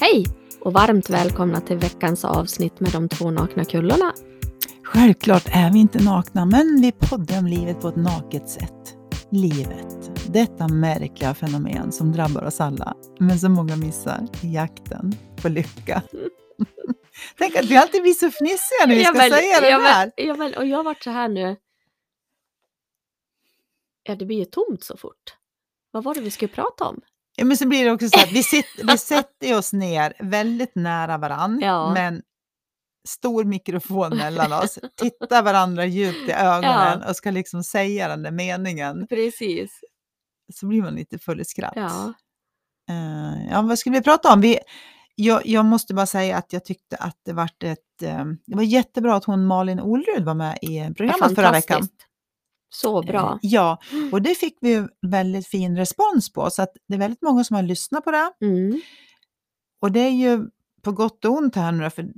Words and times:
Hej 0.00 0.24
och 0.60 0.72
varmt 0.72 1.10
välkomna 1.10 1.60
till 1.60 1.78
veckans 1.78 2.24
avsnitt 2.24 2.80
med 2.80 2.92
de 2.92 3.08
två 3.08 3.30
nakna 3.30 3.64
kullorna. 3.64 4.14
Självklart 4.84 5.46
är 5.46 5.72
vi 5.72 5.78
inte 5.78 6.04
nakna, 6.04 6.46
men 6.46 6.80
vi 6.80 6.92
poddar 6.92 7.38
om 7.38 7.46
livet 7.46 7.80
på 7.80 7.88
ett 7.88 7.96
naket 7.96 8.48
sätt. 8.48 8.96
Livet, 9.30 10.10
detta 10.32 10.68
märkliga 10.68 11.34
fenomen 11.34 11.92
som 11.92 12.12
drabbar 12.12 12.44
oss 12.44 12.60
alla, 12.60 12.94
men 13.18 13.38
som 13.38 13.52
många 13.52 13.76
missar 13.76 14.26
i 14.42 14.54
jakten 14.54 15.12
på 15.42 15.48
lycka. 15.48 16.02
Tänk 17.38 17.56
att 17.56 17.64
vi 17.64 17.76
alltid 17.76 18.02
blir 18.02 18.14
så 18.14 18.30
fnissiga 18.30 18.86
när 18.86 18.94
vi 18.94 19.04
ska 19.04 19.18
men, 19.18 19.30
säga 19.30 19.60
det 19.60 19.84
här. 19.84 20.12
Ja, 20.16 20.58
och 20.58 20.66
jag 20.66 20.76
har 20.76 20.84
varit 20.84 21.02
så 21.02 21.10
här 21.10 21.28
nu. 21.28 21.56
Ja, 24.02 24.16
det 24.16 24.24
blir 24.24 24.38
ju 24.38 24.44
tomt 24.44 24.84
så 24.84 24.96
fort. 24.96 25.36
Vad 25.90 26.04
var 26.04 26.14
det 26.14 26.20
vi 26.20 26.30
skulle 26.30 26.52
prata 26.52 26.84
om? 26.84 27.00
Ja, 27.38 27.44
men 27.44 27.56
så 27.56 27.68
blir 27.68 27.84
det 27.84 27.90
också 27.92 28.08
så 28.08 28.20
att 28.20 28.32
vi, 28.32 28.42
sitter, 28.42 28.86
vi 28.92 28.98
sätter 28.98 29.58
oss 29.58 29.72
ner 29.72 30.12
väldigt 30.18 30.74
nära 30.74 31.18
varann, 31.18 31.60
Ja. 31.62 31.92
men 31.94 32.22
stor 33.08 33.44
mikrofon 33.44 34.16
mellan 34.16 34.52
oss, 34.52 34.78
tittar 34.96 35.42
varandra 35.42 35.84
djupt 35.86 36.28
i 36.28 36.32
ögonen 36.32 37.02
och 37.02 37.16
ska 37.16 37.30
liksom 37.30 37.64
säga 37.64 38.08
den 38.08 38.22
där 38.22 38.30
meningen. 38.30 39.06
Precis. 39.08 39.70
Så 40.54 40.66
blir 40.66 40.82
man 40.82 40.94
lite 40.94 41.18
full 41.18 41.40
i 41.40 41.44
skratt. 41.44 41.72
Ja. 41.76 42.12
Eh, 42.90 43.50
ja, 43.50 43.62
vad 43.62 43.78
skulle 43.78 43.96
vi 43.98 44.02
prata 44.02 44.32
om? 44.32 44.40
Vi, 44.40 44.58
jag, 45.14 45.46
jag 45.46 45.64
måste 45.64 45.94
bara 45.94 46.06
säga 46.06 46.36
att 46.36 46.52
jag 46.52 46.64
tyckte 46.64 46.96
att 46.96 47.16
det 47.24 47.32
var 47.32 47.44
ett... 47.64 48.02
eh, 48.02 48.24
det 48.46 48.56
var 48.56 48.62
jättebra 48.62 49.16
att 49.16 49.24
hon 49.24 49.46
Malin 49.46 49.80
Olrud 49.80 50.24
var 50.24 50.34
med 50.34 50.58
i 50.62 50.78
programmet 50.96 51.34
förra 51.34 51.52
veckan. 51.52 51.88
Så 52.70 53.02
bra. 53.02 53.38
Ja, 53.42 53.78
och 54.12 54.22
det 54.22 54.34
fick 54.34 54.58
vi 54.60 54.86
väldigt 55.06 55.46
fin 55.46 55.76
respons 55.76 56.32
på, 56.32 56.50
så 56.50 56.62
att 56.62 56.72
det 56.88 56.94
är 56.94 56.98
väldigt 56.98 57.22
många 57.22 57.44
som 57.44 57.56
har 57.56 57.62
lyssnat 57.62 58.04
på 58.04 58.10
det. 58.10 58.32
Mm. 58.40 58.80
Och 59.80 59.92
det 59.92 60.00
är 60.00 60.10
ju 60.10 60.48
på 60.82 60.92
gott 60.92 61.24
och 61.24 61.32
ont 61.32 61.54
här 61.56 61.72
nu, 61.72 61.90
för 61.90 62.08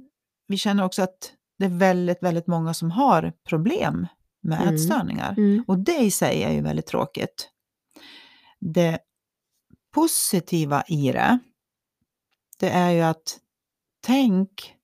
vi 0.46 0.56
känner 0.56 0.84
också 0.84 1.02
att 1.02 1.32
det 1.58 1.64
är 1.64 1.78
väldigt, 1.78 2.22
väldigt 2.22 2.46
många 2.46 2.74
som 2.74 2.90
har 2.90 3.32
problem 3.48 4.06
med 4.42 4.62
Mm. 4.62 4.74
ätstörningar. 4.74 5.34
Mm. 5.38 5.64
Och 5.68 5.78
det 5.78 5.98
i 5.98 6.10
sig 6.10 6.42
är 6.42 6.52
ju 6.52 6.60
väldigt 6.60 6.86
tråkigt. 6.86 7.50
Det 8.60 8.98
positiva 9.94 10.82
i 10.88 11.12
det, 11.12 11.38
det 12.58 12.70
är 12.70 12.90
ju 12.90 13.00
att 13.00 13.38
tänk 14.00 14.74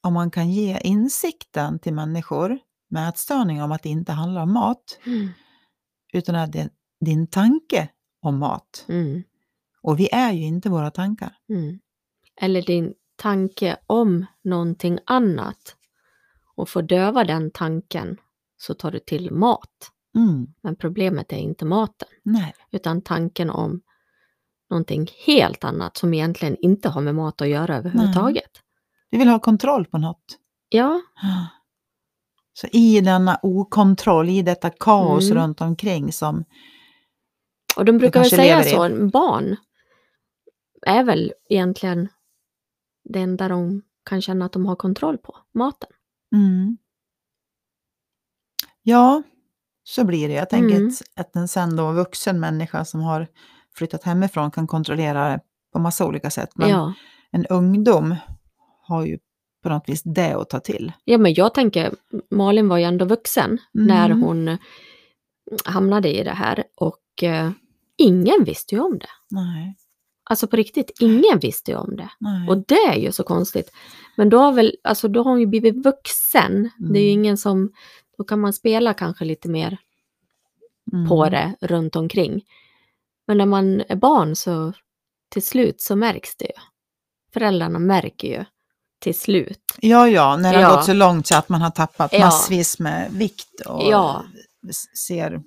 om 0.00 0.14
man 0.14 0.30
kan 0.30 0.50
ge 0.50 0.78
insikten 0.78 1.78
till 1.78 1.94
människor 1.94 2.58
med 2.88 3.08
ätstörningar 3.08 3.64
om 3.64 3.72
att 3.72 3.82
det 3.82 3.88
inte 3.88 4.12
handlar 4.12 4.42
om 4.42 4.52
mat, 4.52 4.98
Mm. 5.06 5.28
utan 6.12 6.34
att 6.34 6.52
det 6.52 6.60
är 6.60 6.70
din 7.00 7.26
tanke 7.26 7.88
om 8.20 8.38
mat. 8.38 8.84
Mm. 8.88 9.22
Och 9.82 10.00
vi 10.00 10.08
är 10.12 10.32
ju 10.32 10.42
inte 10.44 10.70
våra 10.70 10.90
tankar. 10.90 11.36
Mm. 11.48 11.78
Eller 12.40 12.62
din 12.62 12.94
tanke 13.16 13.76
om 13.86 14.26
någonting 14.44 14.98
annat. 15.06 15.76
Och 16.56 16.68
för 16.68 16.82
att 16.82 16.88
döva 16.88 17.24
den 17.24 17.50
tanken 17.50 18.16
så 18.56 18.74
tar 18.74 18.90
du 18.90 18.98
till 18.98 19.30
mat. 19.30 19.92
Mm. 20.16 20.46
Men 20.60 20.76
problemet 20.76 21.32
är 21.32 21.36
inte 21.36 21.64
maten, 21.64 22.08
Nej. 22.22 22.54
utan 22.70 23.02
tanken 23.02 23.50
om 23.50 23.82
någonting 24.70 25.08
helt 25.26 25.64
annat 25.64 25.96
som 25.96 26.14
egentligen 26.14 26.56
inte 26.60 26.88
har 26.88 27.00
med 27.00 27.14
mat 27.14 27.40
att 27.40 27.48
göra 27.48 27.76
överhuvudtaget. 27.76 28.50
Du 29.10 29.18
vill 29.18 29.28
ha 29.28 29.38
kontroll 29.38 29.86
på 29.86 29.98
något. 29.98 30.38
Ja, 30.68 31.00
Så 32.60 32.66
i 32.66 33.00
denna 33.00 33.38
okontroll, 33.42 34.28
i 34.28 34.42
detta 34.42 34.70
kaos 34.70 35.30
Mm. 35.30 35.42
runt 35.42 35.60
omkring 35.60 36.12
som... 36.12 36.44
och 37.76 37.84
de 37.84 37.98
brukar 37.98 38.20
väl 38.20 38.30
säga 38.30 38.62
så, 38.64 39.06
barn 39.12 39.56
är 40.86 41.04
väl 41.04 41.32
egentligen 41.48 42.08
det 43.04 43.20
enda 43.20 43.48
de 43.48 43.82
kan 44.08 44.22
känna 44.22 44.44
att 44.44 44.52
de 44.52 44.66
har 44.66 44.76
kontroll 44.76 45.18
på, 45.18 45.36
maten. 45.54 45.90
Mm. 46.34 46.76
Ja, 48.82 49.22
så 49.84 50.04
blir 50.04 50.28
det. 50.28 50.34
Jag 50.34 50.50
tänker 50.50 50.76
Mm. 50.76 50.88
att, 50.88 51.20
att 51.20 51.36
en 51.36 51.48
sen 51.48 51.76
då 51.76 51.92
vuxen 51.92 52.40
människa 52.40 52.84
som 52.84 53.00
har 53.00 53.26
flyttat 53.74 54.02
hemifrån 54.02 54.50
kan 54.50 54.66
kontrollera 54.66 55.28
det 55.28 55.40
på 55.72 55.78
massa 55.78 56.06
olika 56.06 56.30
sätt. 56.30 56.50
Men 56.54 56.68
Ja. 56.68 56.94
en 57.30 57.46
ungdom 57.46 58.14
har 58.82 59.04
ju 59.06 59.18
på 59.66 59.72
något 59.72 59.88
vis 59.88 60.02
det 60.02 60.32
att 60.36 60.50
ta 60.50 60.60
till. 60.60 60.92
ja, 61.04 61.18
men 61.18 61.34
jag 61.34 61.54
tänker, 61.54 61.94
Malin 62.30 62.68
var 62.68 62.78
ju 62.78 62.84
ändå 62.84 63.04
vuxen 63.04 63.58
när 63.72 64.06
Mm. 64.10 64.22
hon 64.22 64.58
hamnade 65.64 66.18
i 66.20 66.24
det 66.24 66.30
här 66.30 66.64
och 66.76 67.22
eh, 67.22 67.50
ingen 67.96 68.44
visste 68.44 68.74
ju 68.74 68.80
om 68.80 68.98
det. 68.98 69.08
Nej, 69.30 69.76
Alltså 70.30 70.46
på 70.46 70.56
riktigt, 70.56 70.90
ingen 71.00 71.38
visste 71.38 71.70
ju 71.70 71.76
om 71.76 71.96
det. 71.96 72.08
nej. 72.20 72.48
Och 72.48 72.58
det 72.58 72.74
är 72.88 72.94
ju 72.96 73.12
så 73.12 73.22
konstigt. 73.24 73.70
Men 74.16 74.28
då 74.28 74.38
har, 74.38 74.52
väl, 74.52 74.76
alltså 74.84 75.08
då 75.08 75.22
har 75.22 75.30
hon 75.30 75.40
ju 75.40 75.46
blivit 75.46 75.84
vuxen. 75.84 76.70
Det 76.78 76.98
är 76.98 77.02
ju 77.04 77.10
Mm. 77.10 77.20
ingen 77.20 77.36
som, 77.38 77.72
då 78.18 78.24
kan 78.24 78.40
man 78.40 78.52
spela 78.52 78.94
kanske 78.94 79.24
lite 79.24 79.48
mer 79.48 79.78
på 81.08 81.24
Mm. 81.24 81.32
det 81.32 81.66
runt 81.66 81.96
omkring. 81.96 82.44
Men 83.26 83.38
när 83.38 83.46
man 83.46 83.82
är 83.88 83.96
barn 83.96 84.36
så 84.36 84.72
till 85.28 85.42
slut 85.46 85.80
så 85.80 85.96
märks 85.96 86.36
det 86.36 86.44
ju. 86.44 86.52
Föräldrarna 87.32 87.78
märker 87.78 88.28
ju 88.28 88.44
till 88.98 89.18
slut. 89.18 89.60
Ja, 89.80 90.08
ja, 90.08 90.36
när 90.36 90.52
det 90.52 90.60
Ja. 90.60 90.68
har 90.68 90.76
gått 90.76 90.84
så 90.84 90.92
långt 90.92 91.26
så 91.26 91.34
att 91.36 91.48
man 91.48 91.62
har 91.62 91.70
tappat 91.70 92.12
Ja. 92.12 92.18
massvis 92.18 92.78
med 92.78 93.10
vikt 93.12 93.60
och 93.66 93.82
Ja. 93.90 94.24
ser 95.06 95.40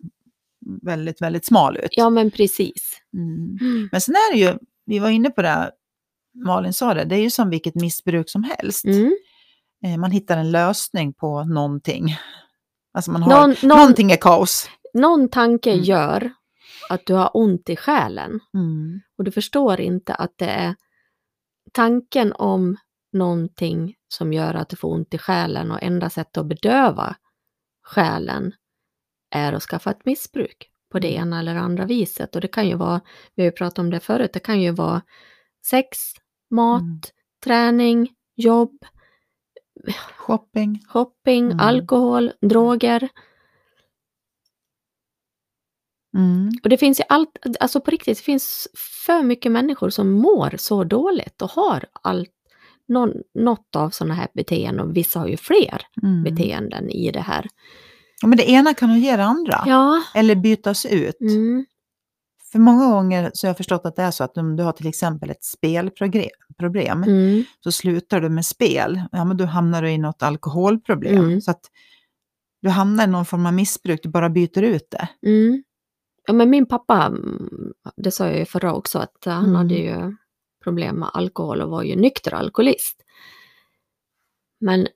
väldigt, 0.81 1.21
väldigt 1.21 1.45
smal 1.45 1.77
ut. 1.77 1.89
Ja, 1.91 2.09
men 2.09 2.31
precis. 2.31 3.01
Mm. 3.13 3.57
Mm. 3.61 3.89
Men 3.91 4.01
sen 4.01 4.15
är 4.15 4.33
det 4.33 4.39
ju, 4.39 4.57
vi 4.85 4.99
var 4.99 5.09
inne 5.09 5.29
på 5.29 5.41
det, 5.41 5.71
Malin 6.45 6.73
sa 6.73 6.93
det, 6.93 7.05
det 7.05 7.15
är 7.15 7.19
ju 7.21 7.29
som 7.29 7.49
vilket 7.49 7.75
missbruk 7.75 8.29
som 8.29 8.43
helst. 8.43 8.85
Mm. 8.85 9.13
Eh, 9.85 9.97
Man 9.97 10.11
hittar 10.11 10.37
en 10.37 10.51
lösning 10.51 11.13
på 11.13 11.43
någonting. 11.43 12.17
Alltså 12.93 13.11
man 13.11 13.23
har, 13.23 13.29
Någon, 13.29 13.55
någon, 13.63 13.77
någonting 13.77 14.11
är 14.11 14.17
kaos. 14.17 14.69
någon 14.93 15.29
tanke 15.29 15.71
Mm. 15.71 15.83
gör 15.83 16.31
att 16.89 17.05
du 17.05 17.13
har 17.13 17.31
ont 17.33 17.69
i 17.69 17.75
själen. 17.75 18.39
Mm. 18.53 19.01
Och 19.17 19.23
du 19.23 19.31
förstår 19.31 19.79
inte 19.81 20.13
att 20.13 20.33
det 20.35 20.45
är 20.49 20.75
tanken 21.73 22.33
om 22.33 22.77
någonting 23.13 23.95
som 24.07 24.33
gör 24.33 24.53
att 24.53 24.69
du 24.69 24.75
får 24.75 24.93
ont 24.93 25.13
i 25.13 25.17
själen 25.17 25.71
och 25.71 25.83
enda 25.83 26.09
sättet 26.09 26.37
att 26.37 26.45
bedöva 26.45 27.15
själen 27.83 28.53
är 29.35 29.53
att 29.53 29.63
skaffa 29.63 29.91
ett 29.91 30.05
missbruk 30.05 30.69
på 30.91 30.99
det 30.99 31.15
Mm. 31.17 31.27
ena 31.27 31.39
eller 31.39 31.55
andra 31.55 31.85
viset. 31.85 32.35
Och 32.35 32.41
det 32.41 32.47
kan 32.47 32.67
ju 32.67 32.75
vara, 32.75 33.01
vi 33.35 33.43
har 33.43 33.45
ju 33.45 33.51
pratat 33.51 33.79
om 33.79 33.89
det 33.89 33.99
förut, 33.99 34.33
det 34.33 34.39
kan 34.39 34.61
ju 34.61 34.71
vara 34.71 35.01
sex, 35.65 35.97
mat, 36.49 36.81
Mm. 36.81 36.99
träning, 37.43 38.09
jobb, 38.35 38.85
Shopping. 40.15 40.83
shopping, 40.87 41.45
Mm. 41.45 41.59
alkohol, 41.59 42.31
droger. 42.41 43.09
Mm. 46.17 46.49
Och 46.63 46.69
det 46.69 46.77
finns 46.77 46.99
ju 46.99 47.03
allt, 47.09 47.29
alltså 47.59 47.81
på 47.81 47.91
riktigt, 47.91 48.17
det 48.17 48.23
finns 48.23 48.67
för 49.05 49.23
mycket 49.23 49.51
människor 49.51 49.89
som 49.89 50.11
mår 50.11 50.55
så 50.57 50.83
dåligt 50.83 51.41
och 51.41 51.49
har 51.51 51.85
allt, 52.01 52.29
någon, 52.89 53.13
något 53.33 53.75
av 53.75 53.89
sådana 53.89 54.13
här 54.13 54.27
beteenden 54.33 54.85
och 54.89 54.97
vissa 54.97 55.19
har 55.19 55.27
ju 55.27 55.37
fler 55.37 55.81
Mm. 56.03 56.23
beteenden 56.23 56.89
i 56.89 57.11
det 57.11 57.21
här. 57.21 57.47
Ja, 58.21 58.27
men 58.27 58.37
det 58.37 58.49
ena 58.49 58.73
kan 58.73 58.93
ju 58.95 58.99
ge 58.99 59.15
det 59.17 59.23
andra. 59.23 59.63
Ja. 59.65 60.03
Eller 60.15 60.35
bytas 60.35 60.85
ut. 60.85 61.21
Mm. 61.21 61.65
För 62.51 62.59
många 62.59 62.89
gånger 62.89 63.31
så 63.33 63.47
har 63.47 63.49
jag 63.49 63.57
förstått 63.57 63.85
att 63.85 63.95
det 63.95 64.01
är 64.03 64.11
så 64.11 64.23
att 64.23 64.37
om 64.37 64.55
du 64.55 64.63
har 64.63 64.71
till 64.71 64.87
exempel 64.87 65.29
ett 65.29 65.43
spelproblem 65.43 67.03
Mm. 67.03 67.43
så 67.63 67.71
slutar 67.71 68.21
du 68.21 68.29
med 68.29 68.45
spel, 68.45 69.01
ja 69.11 69.25
men 69.25 69.37
då 69.37 69.45
hamnar 69.45 69.81
du 69.81 69.91
i 69.91 69.97
något 69.97 70.23
alkoholproblem. 70.23 71.17
Mm. 71.17 71.41
Så 71.41 71.51
att 71.51 71.61
du 72.61 72.69
hamnar 72.69 73.03
i 73.03 73.07
någon 73.07 73.25
form 73.25 73.45
av 73.45 73.53
missbruk, 73.53 73.99
du 74.03 74.09
bara 74.09 74.29
byter 74.29 74.61
ut 74.63 74.87
det. 74.91 75.09
Mm. 75.29 75.63
Ja, 76.27 76.33
men 76.33 76.49
min 76.49 76.65
pappa, 76.65 77.05
mm, 77.05 77.49
det 77.97 78.11
sa 78.11 78.27
jag 78.27 78.37
ju 78.39 78.45
förra 78.45 78.73
också, 78.73 78.99
att 78.99 79.15
han 79.25 79.55
hade 79.55 79.73
ju 79.73 80.15
problem 80.69 80.95
med 80.95 81.09
alkohol 81.13 81.61
och 81.61 81.69
var 81.69 81.83
ju 81.83 81.95
nykter 81.95 82.33
alkoholist. 82.33 83.01
Men, 84.59 84.87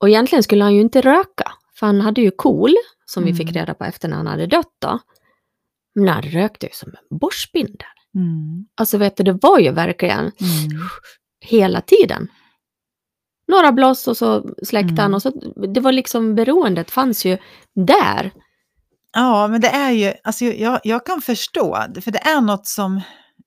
och 0.00 0.08
egentligen 0.08 0.42
skulle 0.42 0.64
han 0.64 0.74
ju 0.74 0.80
inte 0.80 1.00
röka, 1.00 1.52
för 1.78 1.86
han 1.86 2.00
hade 2.00 2.20
ju 2.20 2.30
KOL, 2.30 2.74
som 3.06 3.24
vi 3.24 3.30
Mm. 3.30 3.38
fick 3.46 3.56
reda 3.56 3.74
på 3.74 3.84
efter 3.84 4.08
när 4.08 4.16
han 4.16 4.26
hade 4.26 4.46
dött 4.46 4.72
då. 4.80 4.98
Men 5.94 6.08
han 6.08 6.22
rökte 6.22 6.66
ju 6.66 6.72
som 6.72 6.88
en 7.10 7.18
borstbindel. 7.18 7.86
Mm. 8.14 8.66
Alltså 8.76 8.98
vet 8.98 9.16
du, 9.16 9.22
det 9.22 9.38
var 9.42 9.58
ju 9.58 9.70
verkligen 9.72 10.18
Mm. 10.20 10.32
hela 11.40 11.80
tiden. 11.80 12.28
Några 13.48 13.72
blås 13.72 14.08
och 14.08 14.16
så 14.16 14.54
släckte 14.64 15.02
han 15.02 15.04
Mm. 15.10 15.14
och 15.14 15.22
så, 15.22 15.30
det 15.74 15.80
var 15.80 15.92
liksom 15.92 16.34
beroendet 16.34 16.90
fanns 16.90 17.24
ju 17.24 17.38
där. 17.74 18.32
Ja, 19.12 19.48
men 19.48 19.60
det 19.60 19.68
är 19.68 19.90
ju, 19.90 20.12
alltså 20.24 20.44
jag, 20.44 20.80
jag 20.84 21.06
kan 21.06 21.20
förstå, 21.22 21.78
för 22.02 22.10
det 22.10 22.18
är 22.18 22.40
något 22.40 22.66
som, 22.66 23.00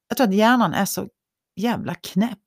jag 0.07 0.17
tror 0.17 0.27
att 0.27 0.33
hjärnan 0.35 0.73
är 0.73 0.85
så 0.85 1.07
jävla 1.55 1.95
knäpp. 1.95 2.39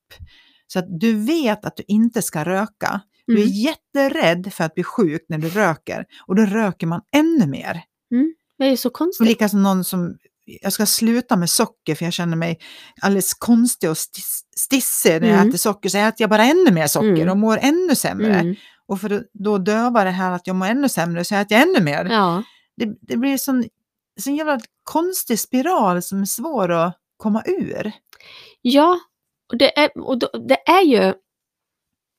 Så 0.66 0.78
att 0.78 1.00
du 1.00 1.12
vet 1.24 1.64
att 1.64 1.76
du 1.76 1.82
inte 1.88 2.22
ska 2.22 2.44
röka. 2.44 3.00
Du 3.26 3.32
är 3.32 3.42
Mm. 3.42 3.52
jätterädd 3.52 4.52
för 4.52 4.64
att 4.64 4.74
bli 4.74 4.84
sjuk 4.84 5.24
när 5.28 5.38
du 5.38 5.48
röker 5.48 6.04
och 6.26 6.34
då 6.36 6.42
röker 6.42 6.86
man 6.86 7.00
ännu 7.12 7.46
mer. 7.46 7.82
Det 8.58 8.64
är 8.64 8.70
ju 8.70 8.76
så 8.76 8.90
konstigt. 8.90 9.26
lika 9.26 9.48
som 9.48 9.62
någon 9.62 9.84
som 9.84 10.16
jag 10.62 10.72
ska 10.72 10.86
sluta 10.86 11.36
med 11.36 11.50
socker 11.50 11.94
för 11.94 12.04
jag 12.04 12.12
känner 12.12 12.36
mig 12.36 12.58
alldeles 13.02 13.34
konstig 13.34 13.90
och 13.90 13.96
stis- 13.96 14.42
stissig 14.56 15.20
när 15.20 15.28
jag 15.28 15.36
Mm. 15.36 15.48
äter 15.48 15.58
socker. 15.58 15.88
Så 15.88 15.96
jag 15.98 16.08
äter 16.08 16.16
jag 16.22 16.30
bara 16.30 16.44
ännu 16.44 16.70
mer 16.70 16.86
socker 16.86 17.08
Mm. 17.08 17.28
och 17.28 17.36
mår 17.36 17.58
ännu 17.62 17.94
sämre. 17.94 18.34
Mm. 18.40 18.54
Och 18.86 19.00
för 19.00 19.10
att 19.12 19.22
då 19.32 19.58
döva 19.58 20.04
det 20.04 20.10
här 20.10 20.32
att 20.32 20.46
jag 20.46 20.56
mår 20.56 20.66
ännu 20.66 20.88
sämre 20.88 21.24
så 21.24 21.34
äter 21.34 21.58
jag 21.58 21.68
ännu 21.68 21.80
mer. 21.84 22.04
Ja. 22.04 22.42
Det, 22.76 22.86
det 23.00 23.16
blir 23.16 23.36
sån, 23.38 23.64
sån 24.20 24.36
jävla 24.36 24.60
konstig 24.84 25.38
spiral 25.40 26.02
som 26.02 26.20
är 26.20 26.24
svår 26.24 26.72
att 26.72 26.96
komma 27.16 27.42
ur. 27.46 27.92
Ja, 28.62 29.00
och 29.52 29.58
det 29.58 29.78
är, 29.78 29.98
och 29.98 30.18
det 30.48 30.68
är 30.68 30.82
ju 30.82 31.14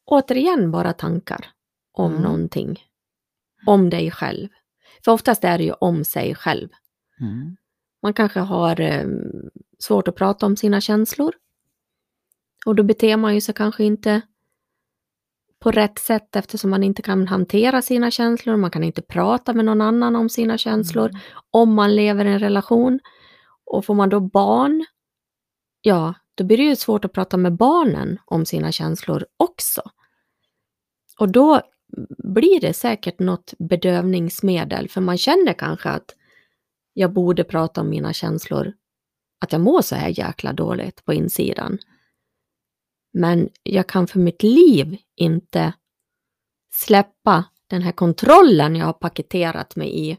återigen 0.06 0.72
bara 0.72 0.94
tankar 0.94 1.48
om 1.92 2.12
Mm. 2.12 2.24
någonting. 2.24 2.84
Om 3.66 3.90
dig 3.90 4.12
själv. 4.12 4.50
För 5.06 5.12
oftast 5.12 5.44
är 5.44 5.58
det 5.58 5.64
ju 5.64 5.72
om 5.72 6.04
sig 6.04 6.36
själv. 6.36 6.70
Man 8.02 8.14
kanske 8.14 8.40
har 8.40 8.82
eh, 8.82 9.06
svårt 9.80 10.08
att 10.08 10.16
prata 10.16 10.46
om 10.46 10.56
sina 10.58 10.82
känslor. 10.82 11.34
Och 12.66 12.76
då 12.76 12.84
beter 12.84 13.18
man 13.18 13.36
ju 13.36 13.42
sig 13.42 13.56
kanske 13.56 13.84
inte 13.84 14.22
på 15.60 15.72
rätt 15.72 16.00
sätt 16.00 16.36
eftersom 16.36 16.70
man 16.70 16.84
inte 16.84 17.02
kan 17.02 17.28
hantera 17.28 17.82
sina 17.82 18.12
känslor. 18.12 18.56
Man 18.56 18.72
kan 18.72 18.84
inte 18.84 19.02
prata 19.02 19.54
med 19.54 19.66
någon 19.66 19.82
annan 19.82 20.16
om 20.16 20.30
sina 20.30 20.58
känslor. 20.58 21.10
Mm. 21.10 21.22
Om 21.52 21.74
man 21.74 21.96
lever 21.96 22.26
i 22.26 22.30
en 22.30 22.40
relation. 22.40 23.00
Och 23.68 23.86
får 23.86 23.94
man 23.94 24.10
då 24.10 24.20
barn, 24.20 24.86
ja, 25.82 26.14
då 26.36 26.44
blir 26.44 26.58
det 26.58 26.64
ju 26.64 26.76
svårt 26.76 27.06
att 27.06 27.14
prata 27.14 27.38
med 27.38 27.56
barnen 27.56 28.20
om 28.26 28.46
sina 28.46 28.72
känslor 28.72 29.26
också. 29.38 29.82
Och 31.20 31.32
då 31.32 31.62
blir 32.24 32.60
det 32.62 32.74
säkert 32.74 33.20
något 33.20 33.54
bedövningsmedel, 33.60 34.90
för 34.90 35.02
man 35.02 35.18
känner 35.18 35.54
kanske 35.54 35.90
att 35.90 36.16
jag 36.94 37.14
borde 37.14 37.44
prata 37.44 37.82
om 37.82 37.90
mina 37.90 38.14
känslor, 38.14 38.74
att 39.40 39.52
jag 39.52 39.62
mår 39.62 39.82
så 39.82 39.96
här 39.96 40.20
jäkla 40.20 40.54
dåligt 40.54 41.06
på 41.06 41.14
insidan. 41.14 41.78
Men 43.14 43.50
jag 43.64 43.88
kan 43.88 44.08
för 44.08 44.20
mitt 44.20 44.44
liv 44.44 44.98
inte 45.16 45.74
släppa 46.74 47.46
den 47.68 47.82
här 47.82 47.92
kontrollen 47.92 48.76
jag 48.76 48.86
har 48.86 48.94
paketerat 48.94 49.76
mig 49.76 50.10
i 50.10 50.18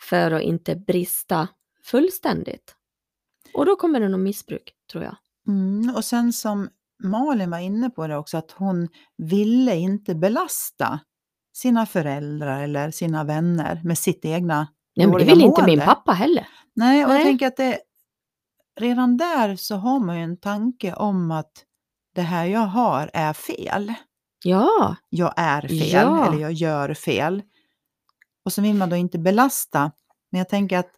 för 0.00 0.30
att 0.30 0.42
inte 0.42 0.76
brista 0.76 1.48
fullständigt. 1.84 2.74
Och 3.54 3.66
då 3.66 3.76
kommer 3.76 4.00
det 4.00 4.08
nog 4.08 4.20
missbruk, 4.20 4.72
tror 4.92 5.04
jag. 5.04 5.16
Mm, 5.48 5.94
och 5.96 6.04
sen 6.04 6.32
som 6.32 6.68
Malin 7.02 7.50
var 7.50 7.58
inne 7.58 7.90
på 7.90 8.06
det 8.06 8.16
också, 8.16 8.36
att 8.36 8.50
hon 8.50 8.88
ville 9.16 9.76
inte 9.76 10.14
belasta 10.14 11.00
sina 11.52 11.86
föräldrar 11.86 12.62
eller 12.62 12.90
sina 12.90 13.24
vänner 13.24 13.80
med 13.84 13.98
sitt 13.98 14.24
egna 14.24 14.68
Nej, 14.96 15.06
men 15.06 15.18
det 15.18 15.24
vill 15.24 15.42
inte 15.42 15.66
min 15.66 15.80
pappa 15.80 16.12
heller. 16.12 16.48
Nej, 16.74 17.04
och 17.04 17.10
jag 17.10 17.16
Nej. 17.16 17.24
tänker 17.24 17.46
att 17.46 17.56
det, 17.56 17.78
redan 18.80 19.16
där 19.16 19.56
så 19.56 19.76
har 19.76 20.00
man 20.00 20.16
ju 20.16 20.22
en 20.24 20.36
tanke 20.36 20.94
om 20.94 21.30
att 21.30 21.52
det 22.14 22.22
här 22.22 22.44
jag 22.44 22.60
har 22.66 23.10
är 23.12 23.32
fel. 23.32 23.94
Ja, 24.44 24.96
Jag 25.08 25.34
är 25.36 25.60
fel 25.68 25.90
Ja. 25.92 26.26
eller 26.26 26.42
jag 26.42 26.52
gör 26.52 26.94
fel. 26.94 27.42
Och 28.44 28.52
så 28.52 28.62
vill 28.62 28.74
man 28.74 28.90
då 28.90 28.96
inte 28.96 29.18
belasta. 29.18 29.92
Men 30.30 30.38
jag 30.38 30.48
tänker 30.48 30.78
att 30.78 30.90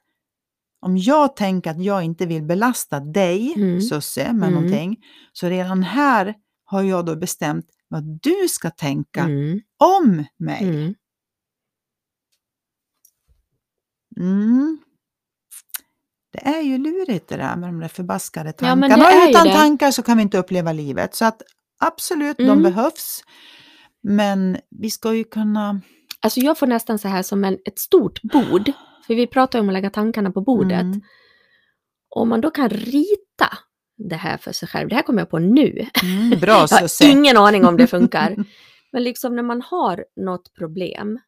om 0.83 0.97
jag 0.97 1.37
tänker 1.37 1.71
att 1.71 1.83
jag 1.85 2.03
inte 2.05 2.27
vill 2.27 2.43
belasta 2.43 3.01
dig, 3.01 3.53
Mm. 3.57 3.81
Susse, 3.81 4.33
med 4.33 4.49
Mm. 4.49 4.55
någonting, 4.55 4.97
så 5.33 5.47
redan 5.49 5.83
här 5.83 6.35
har 6.65 6.83
jag 6.83 7.07
då 7.07 7.17
bestämt 7.17 7.67
vad 7.89 8.03
du 8.23 8.49
ska 8.49 8.71
tänka 8.71 9.21
mm, 9.21 9.61
om 9.79 10.25
mig. 10.39 10.63
mm. 10.65 10.95
Mm. 14.17 14.79
Det 16.33 16.47
är 16.47 16.61
ju 16.61 16.79
lurigt 16.79 17.29
det 17.29 17.37
där 17.37 17.57
med 17.57 17.69
de 17.69 17.81
där 17.81 17.89
förbaskade 17.89 18.49
Ja, 18.49 18.53
tankarna. 18.53 19.11
ju 19.25 19.31
utan 19.31 19.47
tankar 19.47 19.91
så 19.91 20.03
kan 20.03 20.17
vi 20.17 20.23
inte 20.23 20.39
uppleva 20.39 20.73
livet. 20.73 21.15
Så 21.15 21.25
att 21.25 21.43
absolut, 21.81 22.37
de 22.37 22.45
Mm. 22.45 22.63
behövs. 22.63 23.23
Men 24.03 24.57
vi 24.71 24.91
ska 24.91 25.15
ju 25.15 25.25
kunna... 25.25 25.81
Alltså 26.21 26.41
jag 26.41 26.59
får 26.59 26.67
nästan 26.67 26.99
så 26.99 27.09
här 27.09 27.23
som 27.23 27.45
en, 27.45 27.59
ett 27.65 27.79
stort 27.79 28.23
bord, 28.23 28.73
för 29.07 29.15
vi 29.15 29.27
pratar 29.27 29.59
ju 29.59 29.61
om 29.61 29.69
att 29.69 29.73
lägga 29.73 29.91
tankarna 29.91 30.31
på 30.31 30.41
bordet. 30.41 30.81
Mm. 30.83 31.01
Om 32.09 32.29
man 32.29 32.41
då 32.41 32.51
kan 32.51 32.69
rita 32.69 33.49
det 33.97 34.17
här 34.17 34.37
för 34.37 34.53
sig 34.53 34.69
själv, 34.69 34.89
det 34.89 34.95
här 34.95 35.03
kommer 35.03 35.21
jag 35.21 35.31
på 35.31 35.39
nu. 35.39 35.87
Mm, 36.03 36.41
bra 36.41 36.53
Jag 36.71 36.79
har 36.79 36.89
Susse. 36.89 37.05
ingen 37.11 37.37
aning 37.37 37.65
om 37.65 37.77
det 37.77 37.87
funkar. 37.87 38.37
Men 38.93 39.05
liksom 39.05 39.37
när 39.37 39.43
man 39.43 39.63
har 39.63 40.05
något 40.17 40.55
problem 40.55 41.21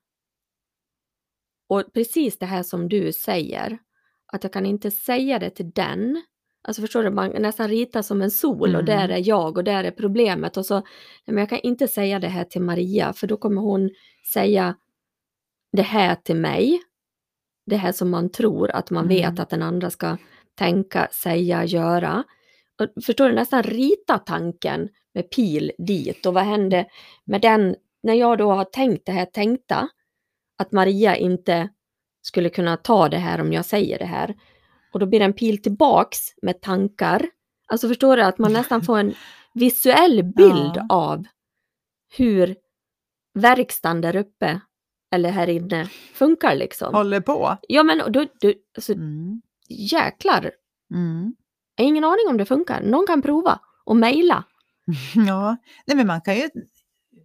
och 1.69 1.83
precis 1.95 2.39
det 2.39 2.47
här 2.47 2.63
som 2.63 2.89
du 2.89 3.13
säger, 3.13 3.79
att 4.33 4.43
jag 4.43 4.53
kan 4.53 4.67
inte 4.67 4.91
säga 4.91 5.39
det 5.39 5.51
till 5.51 5.71
den. 5.71 6.23
Alltså 6.69 6.83
förstår 6.83 7.03
du, 7.03 7.11
man 7.11 7.31
nästan 7.31 7.69
ritar 7.69 8.03
som 8.03 8.23
en 8.23 8.31
sol 8.31 8.75
och 8.75 8.83
Mm. 8.83 8.87
där 8.87 9.09
är 9.09 9.29
jag 9.29 9.57
och 9.59 9.65
där 9.65 9.85
är 9.85 9.91
problemet. 9.91 10.57
Och 10.57 10.67
så, 10.67 10.83
men 11.27 11.37
jag 11.37 11.49
kan 11.49 11.59
inte 11.59 11.89
säga 11.89 12.19
det 12.19 12.29
här 12.29 12.45
till 12.45 12.63
Maria 12.63 13.13
för 13.13 13.27
då 13.27 13.37
kommer 13.37 13.61
hon 13.63 13.91
säga 14.33 14.77
det 15.73 15.83
här 15.83 16.15
till 16.15 16.37
mig. 16.37 16.83
Det 17.67 17.77
här 17.77 17.93
som 17.93 18.11
man 18.11 18.31
tror 18.31 18.71
att 18.71 18.91
man 18.91 19.05
Mm. 19.05 19.17
vet 19.17 19.39
att 19.41 19.51
den 19.51 19.63
andra 19.63 19.91
ska 19.91 20.17
tänka, 20.59 21.09
säga, 21.13 21.65
göra. 21.65 22.25
Och 22.81 23.05
förstår 23.05 23.29
du, 23.29 23.35
nästan 23.35 23.63
rita 23.63 24.19
tanken 24.19 24.89
med 25.15 25.31
pil 25.31 25.73
dit 25.79 26.27
och 26.27 26.35
vad 26.35 26.45
hände 26.45 26.87
med 27.25 27.41
den, 27.41 27.77
när 28.03 28.15
jag 28.15 28.39
då 28.39 28.53
har 28.53 28.65
tänkt 28.65 29.07
det 29.07 29.13
här 29.13 29.27
tänkta, 29.27 29.89
att 30.59 30.73
Maria 30.73 31.17
inte 31.17 31.69
skulle 32.23 32.49
kunna 32.51 32.77
ta 32.77 33.09
det 33.09 33.17
här 33.19 33.41
om 33.41 33.53
jag 33.53 33.65
säger 33.65 33.99
det 33.99 34.05
här. 34.05 34.35
Och 34.93 35.01
då 35.01 35.07
blir 35.07 35.19
det 35.19 35.25
en 35.25 35.33
pil 35.33 35.63
tillbaks 35.63 36.19
med 36.43 36.61
tankar. 36.61 37.27
Alltså 37.69 37.89
förstår 37.89 38.17
du 38.17 38.23
att 38.23 38.39
man 38.39 38.53
nästan 38.53 38.83
får 38.87 38.99
en 38.99 39.15
visuell 39.55 40.23
bild 40.25 40.73
Ja. 40.77 40.87
av 40.91 41.25
hur 42.17 42.57
verkstaden 43.35 44.01
där 44.01 44.17
uppe 44.17 44.61
eller 45.15 45.31
här 45.31 45.49
inne 45.49 45.89
funkar 46.15 46.55
liksom. 46.55 46.95
Håller 46.95 47.21
på. 47.21 47.57
Ja 47.69 47.83
men 47.83 47.99
då, 48.13 48.27
då 48.41 48.53
alltså, 48.77 48.93
Mm. 48.93 49.43
jäklar, 49.69 50.51
Mm. 50.95 51.35
jag 51.77 51.85
har 51.85 51.89
ingen 51.89 52.05
aning 52.05 52.27
om 52.31 52.37
det 52.37 52.45
funkar. 52.45 52.83
Någon 52.83 53.07
kan 53.07 53.23
prova 53.23 53.61
och 53.85 53.97
mejla. 53.97 54.45
Ja, 55.27 55.57
nej 55.87 55.97
men 55.97 56.07
man 56.07 56.21
kan 56.21 56.35
ju... 56.37 56.49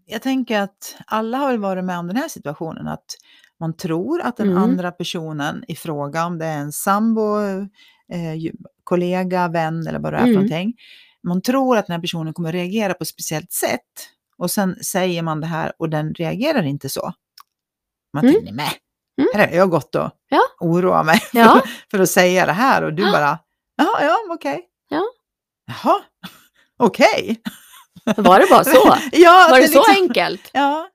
Jag 0.05 0.21
tänker 0.21 0.59
att 0.61 0.95
alla 1.07 1.37
har 1.37 1.51
väl 1.51 1.59
varit 1.59 1.83
med 1.83 1.99
om 1.99 2.07
den 2.07 2.15
här 2.17 2.27
situationen 2.27 2.87
att 2.87 3.05
man 3.59 3.75
tror 3.77 4.21
att 4.21 4.37
den 4.37 4.47
Mm. 4.49 4.63
andra 4.63 4.91
personen 4.91 5.63
i 5.67 5.75
fråga, 5.75 6.25
om 6.25 6.37
det 6.37 6.45
är 6.45 6.57
en 6.59 6.71
sambo, 6.71 7.39
eh, 8.11 8.51
kollega, 8.83 9.47
vän 9.47 9.87
eller 9.87 9.99
vad 9.99 10.13
det 10.13 10.17
är 10.17 10.21
för 10.21 10.27
Mm. 10.27 10.33
någonting. 10.33 10.73
Man 11.23 11.41
tror 11.41 11.77
att 11.77 11.87
den 11.87 11.93
här 11.93 12.01
personen 12.01 12.33
kommer 12.33 12.51
reagera 12.51 12.93
på 12.93 13.01
ett 13.01 13.07
speciellt 13.07 13.51
sätt 13.51 14.09
och 14.37 14.51
sen 14.51 14.75
säger 14.83 15.21
man 15.21 15.41
det 15.41 15.47
här 15.47 15.71
och 15.79 15.89
den 15.89 16.13
reagerar 16.13 16.63
inte 16.63 16.89
så. 16.89 17.13
Man 18.13 18.23
Mm. 18.23 18.35
tänker, 18.35 18.53
nej, 18.53 18.71
Mm. 19.21 19.29
här 19.35 19.47
har 19.47 19.55
jag 19.55 19.69
gått 19.69 19.95
och 19.95 20.11
Ja. 20.29 20.41
oroat 20.59 21.05
mig 21.05 21.19
Ja. 21.33 21.61
för 21.91 21.99
att 21.99 22.09
säga 22.09 22.45
det 22.45 22.51
här 22.51 22.81
och 22.83 22.93
du 22.93 23.03
Ja. 23.03 23.11
bara, 23.11 23.39
jaha, 23.77 24.03
ja, 24.05 24.17
okej. 24.33 24.65
Ja. 24.89 25.03
Jaha, 25.67 26.01
okej. 26.77 27.41
Var 28.17 28.39
det 28.39 28.47
bara 28.49 28.63
så? 28.63 28.95
ja, 29.11 29.47
Var 29.51 29.59
det 29.59 29.67
så 29.67 29.73
liksom- 29.87 29.95
enkelt? 30.03 30.49
Ja, 30.53 30.89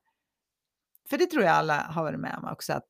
för 1.11 1.19
det 1.19 1.27
tror 1.27 1.43
jag 1.45 1.53
alla 1.57 1.77
har 1.77 2.03
varit 2.03 2.21
med 2.21 2.39
om 2.43 2.49
också. 2.53 2.73
Att 2.73 2.89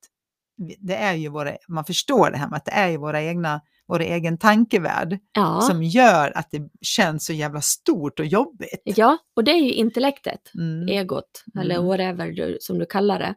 det 0.79 0.97
är 0.97 1.15
ju 1.15 1.29
våra, 1.29 1.53
man 1.69 1.85
förstår 1.85 2.31
det 2.31 2.37
här 2.39 2.49
med 2.49 2.57
att 2.57 2.65
det 2.65 2.71
är 2.73 2.89
ju 2.89 2.97
våra 2.97 3.23
egna, 3.23 3.61
vår 3.89 4.01
egen 4.01 4.39
tankevärld 4.39 5.19
Ja. 5.33 5.61
som 5.61 5.83
gör 5.83 6.33
att 6.39 6.51
det 6.51 6.63
känns 6.83 7.27
så 7.27 7.33
jävla 7.33 7.61
stort 7.61 8.21
och 8.21 8.27
jobbigt. 8.27 8.83
ja, 8.85 9.19
och 9.37 9.45
det 9.45 9.51
är 9.51 9.57
ju 9.63 9.73
intellektet, 9.73 10.51
Mm. 10.55 10.89
egot, 10.89 11.45
eller 11.61 11.75
Mm. 11.75 11.87
whatever 11.87 12.27
du, 12.33 12.59
som 12.61 12.79
du 12.79 12.87
kallar 12.87 13.19
det, 13.19 13.35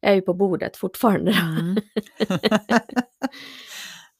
är 0.00 0.14
ju 0.14 0.22
på 0.22 0.34
bordet 0.34 0.76
fortfarande. 0.76 1.32
Mm. 1.32 1.76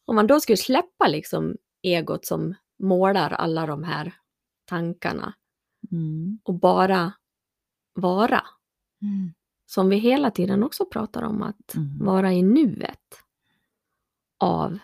Om 0.04 0.16
man 0.16 0.26
då 0.26 0.40
skulle 0.40 0.56
släppa 0.56 1.08
liksom 1.08 1.56
egot 1.82 2.24
som 2.26 2.54
målar 2.78 3.30
alla 3.30 3.66
de 3.66 3.84
här 3.84 4.12
tankarna 4.64 5.34
Mm. 5.92 6.38
och 6.44 6.54
bara 6.54 7.12
vara, 7.94 8.46
Mm. 9.02 9.32
som 9.66 9.88
vi 9.88 9.96
hela 9.96 10.30
tiden 10.30 10.62
också 10.62 10.84
pratar 10.86 11.22
om, 11.22 11.42
att 11.42 11.74
Mm. 11.74 12.04
vara 12.04 12.32
i 12.32 12.42
nuet 12.42 13.22
av 14.38 14.78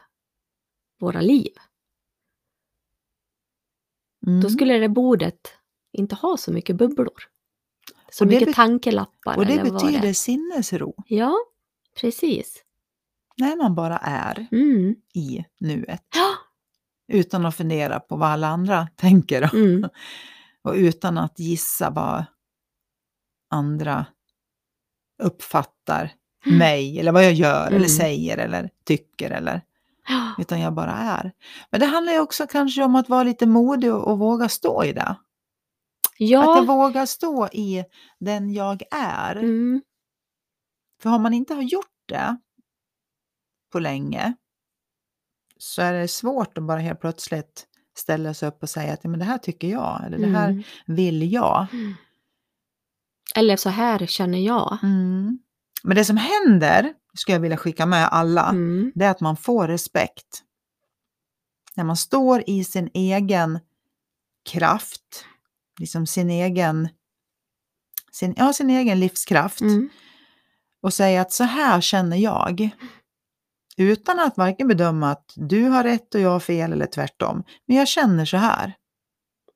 våra 1.00 1.20
liv. 1.20 1.52
Mm. 4.26 4.40
Då 4.40 4.50
skulle 4.50 4.78
det 4.78 4.88
bordet 4.88 5.52
inte 5.92 6.14
ha 6.14 6.36
så 6.36 6.52
mycket 6.52 6.76
bubblor. 6.76 7.22
Så 8.12 8.24
Och 8.24 8.30
det 8.30 8.40
mycket 8.40 8.54
tankelappar 8.54 9.36
och 9.36 9.46
det 9.46 9.56
det 9.62 9.70
betyder 9.70 10.08
är. 10.08 10.12
sinnesro, 10.12 10.94
Ja, 11.06 11.34
precis. 12.00 12.62
när 13.36 13.56
man 13.56 13.74
bara 13.74 13.98
är 13.98 14.46
Mm. 14.52 14.94
i 15.14 15.44
nuet. 15.60 16.02
Ja. 16.14 16.34
Utan 17.08 17.46
att 17.46 17.56
fundera 17.56 18.00
på 18.00 18.16
vad 18.16 18.28
alla 18.28 18.48
andra 18.48 18.88
tänker. 18.96 19.54
Mm. 19.54 19.88
Och 20.62 20.74
utan 20.74 21.18
att 21.18 21.38
gissa 21.38 21.90
vad 21.90 22.24
andra 23.50 24.06
uppfattar 25.22 26.12
Mm. 26.46 26.58
mig 26.58 27.00
eller 27.00 27.12
vad 27.12 27.24
jag 27.24 27.32
gör 27.32 27.66
eller 27.66 27.76
Mm. 27.76 27.88
säger 27.88 28.38
eller 28.38 28.70
tycker 28.84 29.30
eller 29.30 29.62
utan 30.38 30.60
jag 30.60 30.74
bara 30.74 30.92
är. 30.92 31.32
Men 31.70 31.80
det 31.80 31.86
handlar 31.86 32.12
ju 32.12 32.18
också 32.20 32.46
kanske 32.46 32.82
om 32.82 32.96
att 32.96 33.08
vara 33.08 33.22
lite 33.22 33.46
modig 33.46 33.92
och, 33.94 34.08
och 34.10 34.18
våga 34.18 34.48
stå 34.48 34.84
i 34.84 34.92
det. 34.92 35.16
Att 36.20 36.28
jag 36.28 36.56
Ja. 36.56 36.62
vågar 36.62 37.06
stå 37.06 37.48
i 37.52 37.84
den 38.18 38.52
jag 38.52 38.82
är. 38.90 39.36
Mm. 39.36 39.82
För 41.02 41.10
om 41.10 41.22
man 41.22 41.34
inte 41.34 41.54
har 41.54 41.62
gjort 41.62 42.02
det 42.08 42.36
på 43.72 43.78
länge 43.78 44.34
så 45.58 45.82
är 45.82 45.92
det 45.92 46.08
svårt 46.08 46.58
att 46.58 46.64
bara 46.64 46.78
helt 46.80 47.00
plötsligt 47.00 47.66
ställa 47.96 48.34
sig 48.34 48.48
upp 48.48 48.62
och 48.62 48.70
säga 48.70 48.92
att 48.92 49.04
men 49.04 49.18
det 49.18 49.24
här 49.24 49.38
tycker 49.38 49.68
jag 49.68 50.02
eller 50.06 50.18
det 50.18 50.26
här 50.26 50.50
Mm. 50.50 50.62
vill 50.86 51.32
jag. 51.32 51.66
Eller 53.34 53.56
så 53.56 53.68
här 53.68 54.06
känner 54.06 54.38
jag. 54.38 54.78
Mm. 54.82 55.38
Men 55.82 55.96
det 55.96 56.04
som 56.04 56.16
händer, 56.16 56.94
skulle 57.14 57.34
jag 57.34 57.40
vilja 57.40 57.56
skicka 57.56 57.86
med 57.86 58.08
alla, 58.08 58.48
Mm. 58.48 58.92
det 58.94 59.04
är 59.04 59.10
att 59.10 59.20
man 59.20 59.36
får 59.36 59.68
respekt. 59.68 60.42
När 61.74 61.84
man 61.84 61.96
står 61.96 62.42
i 62.46 62.64
sin 62.64 62.90
egen 62.94 63.58
kraft, 64.50 65.24
liksom 65.78 66.06
sin 66.06 66.30
egen, 66.30 66.88
sin, 68.12 68.34
ja, 68.36 68.52
sin 68.52 68.70
egen 68.70 69.00
livskraft 69.00 69.60
Mm. 69.60 69.88
och 70.82 70.94
säger 70.94 71.20
att 71.20 71.32
så 71.32 71.44
här 71.44 71.80
känner 71.80 72.16
jag. 72.16 72.70
Utan 73.76 74.18
att 74.20 74.36
varken 74.36 74.68
bedöma 74.68 75.10
att 75.10 75.32
du 75.36 75.62
har 75.62 75.82
rätt 75.84 76.14
och 76.14 76.20
jag 76.20 76.30
har 76.30 76.40
fel 76.40 76.72
eller 76.72 76.86
tvärtom. 76.86 77.42
Men 77.66 77.76
jag 77.76 77.88
känner 77.88 78.24
så 78.24 78.36
här. 78.36 78.72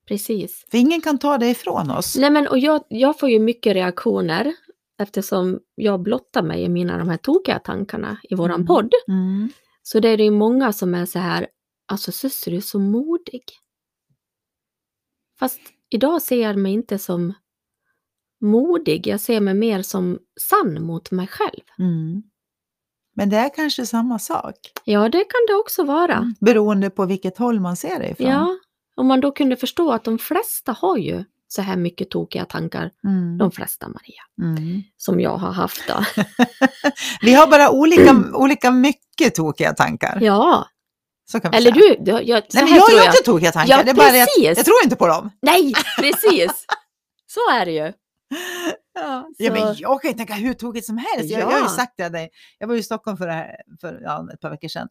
Precis. 0.08 0.64
För 0.70 0.78
ingen 0.78 1.00
kan 1.00 1.18
ta 1.18 1.38
det 1.38 1.46
ifrån 1.50 1.90
oss. 1.90 2.16
Nej 2.16 2.30
men 2.30 2.48
och 2.48 2.58
jag, 2.58 2.84
jag 2.88 3.18
får 3.18 3.30
ju 3.30 3.38
mycket 3.40 3.72
reaktioner 3.74 4.52
eftersom 4.98 5.60
jag 5.74 6.02
blottar 6.02 6.42
mig 6.42 6.62
i 6.62 6.68
mina 6.68 6.98
de 6.98 7.08
här 7.08 7.16
tokiga 7.16 7.58
tankarna 7.58 8.18
i 8.22 8.34
våran 8.34 8.54
Mm. 8.54 8.66
podd. 8.66 8.92
Mm. 9.08 9.48
Så 9.82 10.00
det 10.00 10.08
är 10.08 10.18
ju 10.18 10.30
många 10.30 10.72
som 10.72 10.94
är 10.94 11.06
så 11.06 11.18
här, 11.18 11.46
alltså 11.86 12.12
syster 12.12 12.50
du 12.50 12.56
är 12.56 12.60
så 12.60 12.78
modig. 12.78 13.42
Fast 15.38 15.60
idag 15.90 16.22
ser 16.22 16.42
jag 16.42 16.56
mig 16.58 16.72
inte 16.72 16.98
som 16.98 17.32
modig, 18.40 19.06
jag 19.06 19.20
ser 19.20 19.40
mig 19.40 19.54
mer 19.54 19.82
som 19.82 20.18
sann 20.40 20.82
mot 20.82 21.10
mig 21.10 21.26
själv. 21.26 21.60
Mm. 21.78 22.22
Men 23.16 23.30
det 23.30 23.36
är 23.36 23.54
kanske 23.54 23.86
samma 23.86 24.18
sak. 24.18 24.56
Ja, 24.84 25.08
det 25.08 25.18
kan 25.24 25.40
det 25.48 25.54
också 25.54 25.84
vara. 25.84 26.14
Mm. 26.14 26.34
Beroende 26.40 26.90
på 26.90 27.04
vilket 27.06 27.38
håll 27.38 27.60
man 27.60 27.76
ser 27.76 27.98
det 27.98 28.08
ifrån. 28.10 28.26
Ja, 28.30 28.56
om 28.94 29.06
man 29.06 29.20
då 29.20 29.32
kunde 29.32 29.56
förstå 29.56 29.92
att 29.92 30.04
de 30.04 30.18
flesta 30.18 30.72
har 30.72 30.96
ju 30.96 31.24
så 31.48 31.62
här 31.62 31.76
mycket 31.76 32.10
tokiga 32.10 32.44
tankar, 32.44 32.90
Mm. 33.04 33.38
de 33.38 33.50
flesta 33.50 33.88
Maria, 33.88 34.22
Mm. 34.56 34.82
som 34.96 35.20
jag 35.20 35.36
har 35.36 35.52
haft 35.52 35.88
då. 35.88 36.04
Vi 37.22 37.34
har 37.34 37.46
bara 37.50 37.70
olika, 37.70 38.24
olika 38.34 38.70
mycket 38.70 39.34
tokiga 39.34 39.72
tankar. 39.72 40.18
Ja, 40.22 40.66
Så 41.32 41.40
kan 41.40 41.54
eller 41.54 41.72
säga. 41.72 41.96
du, 42.00 42.12
jag, 42.12 42.42
så 42.52 42.58
Nej, 42.58 42.64
men 42.64 42.74
jag 42.74 42.86
tror 42.86 42.98
har 42.98 43.04
jag. 43.06 43.14
inte 43.14 43.24
tokiga 43.24 43.52
tankar. 43.52 43.76
Ja, 43.78 43.82
det 43.82 43.90
är 43.90 43.94
bara 43.94 44.10
det 44.10 44.22
att 44.22 44.28
precis. 44.36 44.56
jag 44.56 44.64
tror 44.64 44.76
inte 44.84 44.96
på 44.96 45.06
dem. 45.06 45.30
Nej, 45.42 45.72
precis! 45.98 46.66
Så 47.26 47.40
är 47.52 47.64
det 47.66 47.72
ju. 47.72 47.92
Ja, 48.94 49.28
Så- 49.46 49.52
men 49.52 49.74
jag 49.78 50.02
kan 50.02 50.10
ju 50.10 50.16
tänka 50.16 50.34
hur 50.34 50.54
tokigt 50.54 50.86
som 50.86 50.98
helst. 50.98 51.30
Jag, 51.30 51.40
jag 51.40 51.46
har 51.46 51.52
ju 51.58 51.64
Ja. 51.64 51.68
sagt 51.68 51.92
det 51.96 52.08
dig. 52.08 52.30
Jag 52.58 52.68
var 52.68 52.74
i 52.74 52.82
Stockholm 52.82 53.16
för, 53.16 53.28
här, 53.28 53.56
för 53.80 54.00
ja, 54.02 54.28
ett 54.34 54.40
par 54.40 54.50
veckor 54.50 54.68
sedan. 54.68 54.88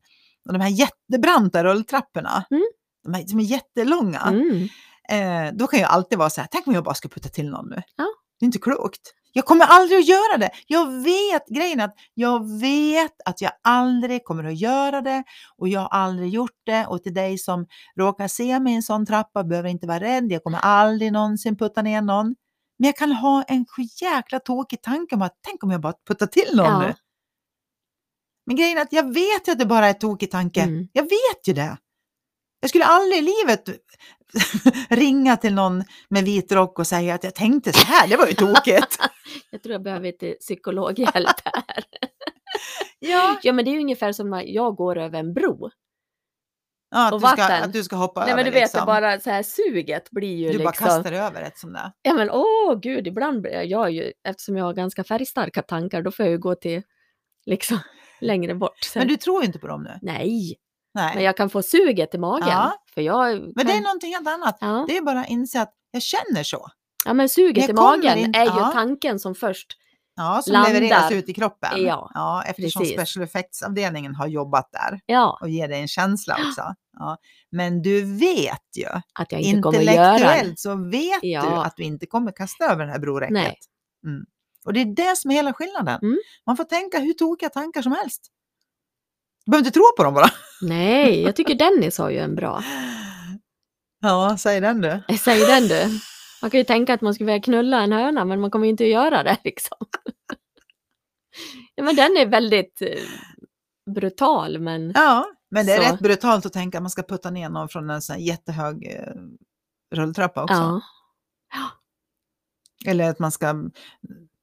Och 0.48 0.53
de 0.53 0.62
här 0.62 0.69
jättebranta 0.69 1.63
rulltrapporna, 1.63 2.43
Mm. 2.51 2.63
de 3.03 3.13
här 3.13 3.24
som 3.25 3.39
är 3.39 3.43
jättelånga, 3.43 4.19
Mm. 4.22 4.67
eh, 5.10 5.53
då 5.58 5.67
kan 5.67 5.79
jag 5.79 5.89
alltid 5.89 6.17
vara 6.17 6.29
så 6.29 6.41
här, 6.41 6.48
tänk 6.51 6.67
om 6.67 6.74
jag 6.74 6.84
bara 6.84 6.96
ska 6.96 7.08
putta 7.10 7.29
till 7.29 7.50
någon 7.50 7.69
nu. 7.69 7.81
Ja. 7.96 8.05
Det 8.39 8.43
är 8.43 8.46
inte 8.46 8.60
klokt. 8.60 9.01
Jag 9.31 9.45
kommer 9.45 9.65
aldrig 9.65 10.00
att 10.00 10.07
göra 10.07 10.38
det. 10.38 10.50
Jag 10.67 11.03
vet 11.03 11.48
grejen 11.48 11.79
att 11.79 11.95
jag 12.13 12.59
vet 12.59 13.21
att 13.25 13.41
jag 13.41 13.51
aldrig 13.62 14.24
kommer 14.24 14.43
att 14.43 14.59
göra 14.59 15.01
det 15.01 15.24
och 15.57 15.67
jag 15.67 15.79
har 15.79 15.88
aldrig 15.88 16.29
gjort 16.29 16.62
det. 16.65 16.86
Och 16.86 17.03
till 17.03 17.13
dig 17.13 17.38
som 17.38 17.67
råkar 17.95 18.27
se 18.27 18.59
mig 18.59 18.74
i 18.74 18.75
en 18.75 18.83
sån 18.83 19.05
trappa 19.05 19.43
behöver 19.43 19.69
inte 19.69 19.88
vara 19.88 20.00
rädd. 20.00 20.31
Jag 20.31 20.43
kommer 20.43 20.59
aldrig 20.59 21.12
någonsin 21.12 21.57
putta 21.57 21.81
ner 21.81 22.01
någon. 22.01 22.36
Men 22.79 22.86
jag 22.86 22.98
kan 22.98 23.12
ha 23.12 23.43
en 23.43 23.65
jäkla 24.01 24.39
tokig 24.39 24.81
tanke 24.81 25.15
om 25.15 25.21
att 25.21 25.38
tänk 25.41 25.63
om 25.63 25.71
jag 25.71 25.81
bara 25.81 25.93
puttar 26.07 26.27
till 26.27 26.55
någon 26.57 26.65
Ja. 26.65 26.79
nu. 26.79 26.93
Men 28.45 28.55
grejen 28.55 28.77
är 28.77 28.81
att 28.81 28.93
jag 28.93 29.13
vet 29.13 29.48
ju 29.48 29.51
att 29.51 29.59
det 29.59 29.65
bara 29.65 29.88
är 29.88 29.93
tokig 29.93 30.31
tanke. 30.31 30.62
Mm. 30.62 30.88
Jag 30.93 31.03
vet 31.03 31.48
ju 31.48 31.53
det. 31.53 31.77
Jag 32.59 32.69
skulle 32.69 32.86
aldrig 32.86 33.19
i 33.19 33.21
livet 33.21 33.69
ringa 34.89 35.38
till 35.38 35.53
någon 35.53 35.83
med 36.09 36.24
vit 36.24 36.51
rock 36.51 36.79
och 36.79 36.88
säga 36.88 37.15
att 37.15 37.24
jag 37.24 37.36
tänkte 37.36 37.74
så 37.74 37.86
här, 37.86 38.07
det 38.07 38.17
var 38.17 38.27
ju 38.27 38.33
tokigt. 38.33 38.98
Jag 39.51 39.63
tror 39.63 39.74
jag 39.74 39.83
behöver 39.83 40.05
lite 40.05 40.31
psykologhjälp 40.31 41.27
här. 41.45 41.83
ja. 43.00 43.39
Ja, 43.43 43.53
men 43.53 43.65
det 43.65 43.71
är 43.71 43.74
ju 43.74 43.79
ungefär 43.79 44.12
som 44.12 44.29
när 44.29 44.43
jag 44.43 44.75
går 44.75 44.98
över 44.98 45.19
en 45.19 45.33
bro. 45.33 45.69
Ja, 46.91 47.07
att, 47.07 47.13
Och 47.13 47.21
du 47.21 47.27
ska, 47.27 47.36
vatten. 47.36 47.63
att 47.63 47.74
du 47.74 47.83
ska 47.83 47.95
hoppa 47.95 48.19
Nej, 48.21 48.31
över 48.33 48.43
men 48.43 48.45
du 48.45 48.51
vet, 48.51 48.62
liksom. 48.62 48.79
det 48.79 48.86
bara 48.86 49.19
så 49.19 49.29
här 49.29 49.43
suget 49.43 50.12
blir 50.12 50.36
ju 50.36 50.51
Du 50.51 50.57
bara 50.57 50.69
liksom... 50.69 50.88
kastar 50.88 51.12
över 51.12 51.41
ett 51.41 51.57
sånt 51.57 51.74
där. 51.74 51.91
Ja, 52.01 52.13
men 52.13 52.29
åh 52.29 52.79
gud, 52.81 53.07
ibland 53.07 53.41
blir 53.41 53.51
jag, 53.51 53.65
jag 53.65 53.86
är 53.86 53.89
ju, 53.89 54.12
eftersom 54.27 54.57
jag 54.57 54.65
har 54.65 54.74
ganska 54.74 55.03
färgstarka 55.03 55.62
tankar, 55.62 56.01
då 56.01 56.12
får 56.12 56.25
jag 56.25 56.31
ju 56.31 56.38
gå 56.38 56.55
till 56.55 56.81
liksom 57.45 57.79
längre 58.21 58.55
bort. 58.55 58.83
Så. 58.83 59.00
Men 59.00 59.07
du 59.07 59.17
tror 59.17 59.43
inte 59.43 59.59
på 59.59 59.67
dem 59.67 59.83
nu? 59.83 60.00
Nej, 60.01 60.55
Nej. 60.93 61.15
men 61.15 61.24
jag 61.24 61.38
kan 61.38 61.50
få 61.50 61.62
suget 61.62 62.15
i 62.15 62.17
magen. 62.17 62.48
Ja. 62.48 62.74
För 62.93 63.01
jag 63.01 63.39
Men 63.39 63.53
det 63.55 63.62
är 63.62 63.65
kan- 63.74 63.84
någonting 63.84 64.13
helt 64.13 64.27
annat. 64.27 64.58
ja. 64.62 64.86
Det 64.88 64.98
är 64.98 65.01
bara 65.01 65.19
att 65.19 65.29
inse 65.29 65.62
att 65.62 65.74
jag 65.91 66.01
känner 66.01 66.43
så. 66.43 66.67
ja, 67.05 67.13
men 67.13 67.29
suget 67.29 67.69
i 67.69 67.74
magen 67.74 68.17
inte- 68.17 68.39
är 68.39 68.43
ju 68.43 68.50
ja. 68.60 68.72
tanken 68.74 69.19
som 69.19 69.36
först. 69.36 69.67
Ja, 70.15 70.41
som 70.43 70.53
Landar. 70.53 70.74
levereras 70.74 71.12
ut 71.12 71.29
i 71.29 71.34
kroppen. 71.34 71.69
Ja, 71.84 72.43
eftersom 72.46 72.79
precis. 72.81 72.96
special 72.98 73.24
effects-avdelningen 73.24 74.15
har 74.15 74.27
jobbat 74.27 74.69
där 74.72 75.00
Ja, 75.05 75.38
och 75.41 75.50
ger 75.50 75.67
dig 75.67 75.81
en 75.81 75.88
känsla 75.88 76.34
också. 76.48 76.74
Ja. 77.00 77.17
Men 77.51 77.81
du 77.81 78.17
vet 78.19 78.77
ju, 78.77 78.86
att 79.13 79.31
jag 79.31 79.41
inte 79.41 79.62
kommer 79.62 79.79
göra 79.81 80.13
intellektuellt 80.13 80.60
så 80.60 80.75
vet 80.89 81.19
Ja. 81.22 81.41
du 81.41 81.48
att 81.55 81.75
du 81.75 81.84
inte 81.84 82.05
kommer 82.05 82.31
kasta 82.31 82.65
över 82.65 82.86
det 82.86 82.91
här 82.91 83.00
broräcket. 83.00 83.55
Mm. 84.05 84.25
Och 84.65 84.74
det 84.74 84.81
är 84.81 84.86
det 84.96 85.17
som 85.17 85.31
är 85.31 85.36
hela 85.36 85.53
skillnaden. 85.53 86.00
Mm. 86.01 86.17
Man 86.46 86.58
får 86.58 86.63
tänka 86.63 87.00
hur 87.00 87.13
tokiga 87.13 87.50
tankar 87.50 87.81
som 87.81 87.91
helst. 87.91 88.27
Behöver 89.50 89.65
inte 89.68 89.72
tro 89.72 89.84
på 89.98 90.03
dem 90.03 90.13
bara. 90.13 90.29
Nej, 90.62 91.22
jag 91.22 91.36
tycker 91.36 91.56
Dennis 91.72 91.98
har 91.98 92.10
ju 92.10 92.18
en 92.18 92.36
bra. 92.36 92.63
Ja, 94.01 94.36
säg 94.39 94.62
den 94.62 94.82
du. 94.82 94.88
Eh, 94.89 95.15
Säg 95.20 95.39
den 95.46 95.68
du. 95.68 96.00
Man 96.41 96.51
kan 96.51 96.58
ju 96.58 96.63
tänka 96.63 96.94
att 96.94 97.01
man 97.01 97.13
skulle 97.13 97.25
vilja 97.32 97.41
knulla 97.44 97.82
en 97.82 97.91
höna, 97.91 98.25
men 98.25 98.41
man 98.41 98.51
kommer 98.51 98.65
ju 98.65 98.70
inte 98.72 98.84
att 98.84 98.89
göra 98.89 99.24
det 99.24 99.38
liksom. 99.44 99.77
Ja, 101.75 101.84
men 101.84 101.96
den 101.96 102.18
är 102.18 102.25
väldigt 102.25 102.82
eh, 102.82 102.88
brutal, 103.96 104.60
men 104.60 104.91
Ja, 104.96 105.25
men 105.51 105.65
det 105.65 105.74
är 105.74 105.84
Så. 105.88 105.94
rätt 105.94 106.00
brutalt 106.00 106.46
att 106.46 106.53
tänka 106.53 106.77
att 106.77 106.82
man 106.82 106.89
ska 106.89 107.03
putta 107.03 107.29
ner 107.32 107.50
någon 107.50 107.70
från 107.70 107.89
en 107.89 108.01
sån 108.01 108.13
här 108.13 108.22
jättehög 108.22 108.86
eh, 108.88 109.13
rulltrappa 109.96 110.44
också. 110.44 110.53
ja. 110.56 110.82
Eller 112.86 113.10
att 113.10 113.20
man 113.20 113.32
ska, 113.32 113.56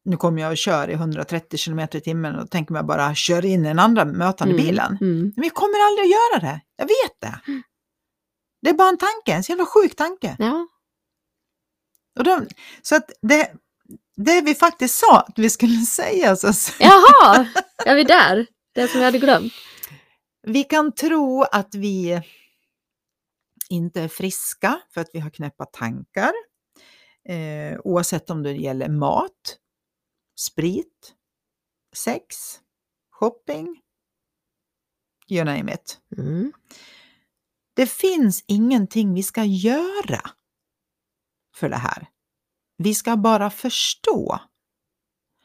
nu 0.06 0.16
kommer 0.16 0.42
jag 0.42 0.50
och 0.50 0.56
kör 0.56 0.90
i 0.90 0.92
130 0.92 1.58
km 1.64 1.78
i 1.92 2.00
timmen 2.00 2.38
och 2.38 2.50
tänker 2.50 2.72
mig 2.72 2.82
bara 2.82 3.14
kör 3.14 3.44
in 3.44 3.62
den 3.62 3.78
andra 3.78 4.04
mötande 4.04 4.54
Mm, 4.54 4.66
bilen. 4.66 4.98
Mm. 5.00 5.32
Men 5.36 5.44
jag 5.44 5.54
kommer 5.54 5.86
aldrig 5.86 6.04
att 6.04 6.10
göra 6.10 6.52
det. 6.52 6.60
Jag 6.76 6.84
vet 6.86 7.20
det. 7.20 7.40
Det 8.62 8.70
är 8.70 8.74
bara 8.74 8.88
en 8.88 8.98
tanke, 8.98 9.32
en 9.32 9.44
så 9.44 9.52
jävla 9.52 9.66
sjuk 9.66 9.96
tanke. 9.96 10.36
Ja, 10.38 10.68
Och 12.18 12.24
de, 12.24 12.46
så 12.82 12.96
att 12.96 13.10
det, 13.22 13.52
det 14.16 14.40
vi 14.40 14.54
faktiskt 14.54 14.98
sa 14.98 15.20
att 15.20 15.38
vi 15.38 15.50
skulle 15.50 15.80
säga, 15.86 16.36
så 16.36 16.52
Jaha, 16.80 17.46
är 17.86 17.94
vi 17.94 18.04
där? 18.04 18.46
Det 18.74 18.88
som 18.88 19.00
jag 19.00 19.04
hade 19.06 19.18
glömt. 19.18 19.52
vi 20.42 20.64
kan 20.64 20.92
tro 20.92 21.42
att 21.42 21.74
vi 21.74 22.22
inte 23.68 24.00
är 24.00 24.08
friska 24.08 24.80
för 24.94 25.00
att 25.00 25.10
vi 25.12 25.20
har 25.20 25.30
knäppa 25.30 25.64
tankar. 25.64 26.32
Eh, 27.28 27.78
oavsett 27.84 28.30
om 28.30 28.42
det 28.42 28.52
gäller 28.52 28.88
mat, 28.88 29.56
sprit, 30.36 31.14
sex, 31.92 32.60
shopping, 33.10 33.80
you 35.28 35.44
name 35.44 35.74
it. 35.74 36.00
Mm. 36.18 36.52
Det 37.74 37.86
finns 37.86 38.44
ingenting 38.46 39.14
vi 39.14 39.22
ska 39.22 39.44
göra 39.44 40.30
för 41.54 41.68
det 41.68 41.76
här. 41.76 42.06
Vi 42.76 42.94
ska 42.94 43.16
bara 43.16 43.50
förstå. 43.50 44.40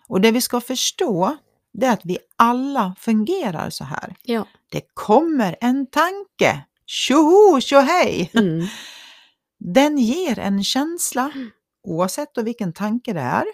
Och 0.08 0.22
det 0.22 0.32
vi 0.32 0.42
ska 0.42 0.62
förstå, 0.62 1.38
det 1.74 1.86
är 1.86 1.94
att 1.94 2.06
vi 2.06 2.18
alla 2.36 2.96
fungerar 3.00 3.70
så 3.70 3.84
här. 3.84 4.16
Ja. 4.24 4.48
Det 4.72 4.82
kommer 4.94 5.56
en 5.62 5.88
tanke. 5.88 6.66
Tjoho, 6.86 7.62
tjohej! 7.62 8.32
Mm. 8.34 8.68
Den 9.60 9.98
ger 9.98 10.40
en 10.40 10.64
känsla, 10.64 11.32
oavsett 11.84 12.38
vilken 12.38 12.74
tanke 12.74 13.14
det 13.14 13.20
är. 13.22 13.46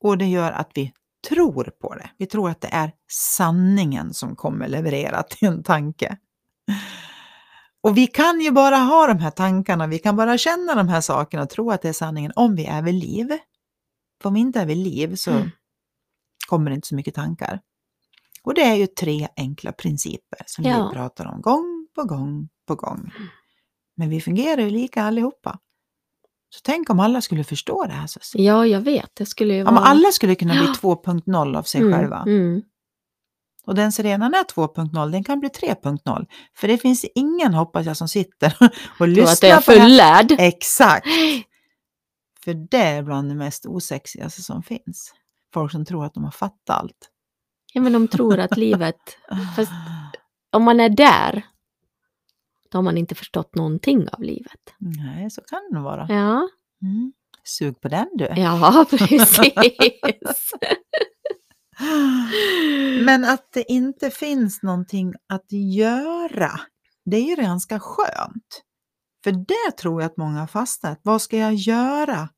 Och 0.00 0.18
det 0.18 0.26
gör 0.26 0.52
att 0.52 0.70
vi 0.74 0.92
tror 1.28 1.64
på 1.80 1.94
det. 1.94 2.10
Vi 2.18 2.26
tror 2.26 2.50
att 2.50 2.60
det 2.60 2.68
är 2.72 2.92
sanningen 3.10 4.14
som 4.14 4.36
kommer 4.36 4.68
levererat 4.68 5.30
till 5.30 5.48
en 5.48 5.62
tanke. 5.62 6.16
Och 7.82 7.96
vi 7.96 8.06
kan 8.06 8.40
ju 8.40 8.50
bara 8.50 8.76
ha 8.76 9.06
de 9.06 9.18
här 9.18 9.30
tankarna, 9.30 9.86
vi 9.86 9.98
kan 9.98 10.16
bara 10.16 10.38
känna 10.38 10.74
de 10.74 10.88
här 10.88 11.00
sakerna 11.00 11.42
och 11.42 11.50
tro 11.50 11.70
att 11.70 11.82
det 11.82 11.88
är 11.88 11.92
sanningen 11.92 12.32
om 12.36 12.54
vi 12.56 12.64
är 12.66 12.82
vid 12.82 12.94
liv. 12.94 13.38
För 14.22 14.28
om 14.28 14.34
vi 14.34 14.40
inte 14.40 14.60
är 14.60 14.66
vid 14.66 14.76
liv 14.76 15.14
så 15.14 15.30
Mm. 15.30 15.50
kommer 16.48 16.70
det 16.70 16.74
inte 16.74 16.88
så 16.88 16.94
mycket 16.94 17.14
tankar. 17.14 17.60
Och 18.42 18.54
det 18.54 18.62
är 18.62 18.74
ju 18.74 18.86
tre 18.86 19.28
enkla 19.36 19.72
principer 19.72 20.38
som 20.46 20.64
Ja. 20.64 20.88
vi 20.88 20.94
pratar 20.94 21.26
om 21.26 21.40
gång 21.42 21.88
på 21.94 22.04
gång 22.04 22.48
på 22.66 22.74
gång. 22.74 23.12
Men 23.96 24.08
vi 24.10 24.20
fungerar 24.20 24.62
ju 24.62 24.70
lika 24.70 25.02
allihopa. 25.02 25.58
Så 26.50 26.60
tänk 26.64 26.90
om 26.90 27.00
alla 27.00 27.20
skulle 27.20 27.44
förstå 27.44 27.84
det 27.86 27.92
här. 27.92 28.06
Sussie. 28.06 28.42
Ja, 28.42 28.66
jag 28.66 28.80
vet. 28.80 29.10
Det 29.14 29.26
skulle 29.26 29.54
ju 29.54 29.64
Om 29.66 29.74
vara... 29.74 29.84
alla 29.84 30.12
skulle 30.12 30.34
kunna 30.34 30.52
bli 30.54 30.64
Ja. 30.66 30.72
2.0 31.04 31.56
av 31.58 31.62
sig 31.62 31.80
Mm, 31.80 31.92
själva. 31.98 32.22
Mm. 32.26 32.62
Och 33.66 33.74
den 33.74 33.92
som 33.92 34.02
redan 34.04 34.34
är 34.34 34.44
2.0, 34.44 35.10
den 35.12 35.24
kan 35.24 35.40
bli 35.40 35.48
3.0. 35.48 36.26
För 36.56 36.68
det 36.68 36.78
finns 36.78 37.04
ingen, 37.14 37.54
hoppas 37.54 37.86
jag, 37.86 37.96
som 37.96 38.08
sitter 38.08 38.56
och 39.00 39.08
lyssnar 39.08 39.32
att 39.32 39.40
det 39.40 39.48
är 39.50 39.60
på 39.60 39.72
det 39.72 39.78
här. 39.78 39.88
fullärd. 39.88 40.36
Exakt! 40.40 41.06
För 42.44 42.54
det 42.70 42.78
är 42.82 43.02
bland 43.02 43.28
det 43.28 43.34
mest 43.34 43.66
osexigaste 43.66 44.42
som 44.42 44.62
finns. 44.62 45.12
Folk 45.54 45.72
som 45.72 45.84
tror 45.84 46.04
att 46.04 46.14
de 46.14 46.24
har 46.24 46.30
fattat 46.30 46.70
allt. 46.80 47.10
Ja, 47.72 47.80
men 47.80 47.92
de 47.92 48.08
tror 48.08 48.38
att 48.38 48.56
livet... 48.56 48.96
Fast 49.56 49.72
om 50.52 50.62
man 50.62 50.80
är 50.80 50.88
där, 50.88 51.42
då 52.70 52.78
har 52.78 52.82
man 52.82 52.98
inte 52.98 53.14
förstått 53.14 53.54
någonting 53.54 54.08
av 54.12 54.22
livet. 54.22 54.60
Nej, 54.78 55.30
så 55.30 55.40
kan 55.40 55.60
det 55.68 55.74
nog 55.74 55.84
vara. 55.84 56.06
Ja, 56.08 56.48
Mm. 56.82 57.12
Sug 57.44 57.80
på 57.80 57.88
den 57.88 58.06
du. 58.14 58.24
ja 58.36 58.86
precis. 58.90 59.38
Men 63.04 63.24
att 63.24 63.48
det 63.52 63.72
inte 63.72 64.10
finns 64.10 64.62
någonting 64.62 65.14
att 65.32 65.52
göra, 65.52 66.50
det 67.04 67.16
är 67.16 67.22
ju 67.22 67.36
ganska 67.36 67.80
skönt. 67.80 68.62
För 69.24 69.32
det 69.32 69.76
tror 69.78 70.02
jag 70.02 70.10
att 70.10 70.16
många 70.16 70.40
har 70.40 70.46
fastnat. 70.46 71.00
Vad 71.02 71.22
ska 71.22 71.36
jag 71.38 71.54
göra 71.54 72.28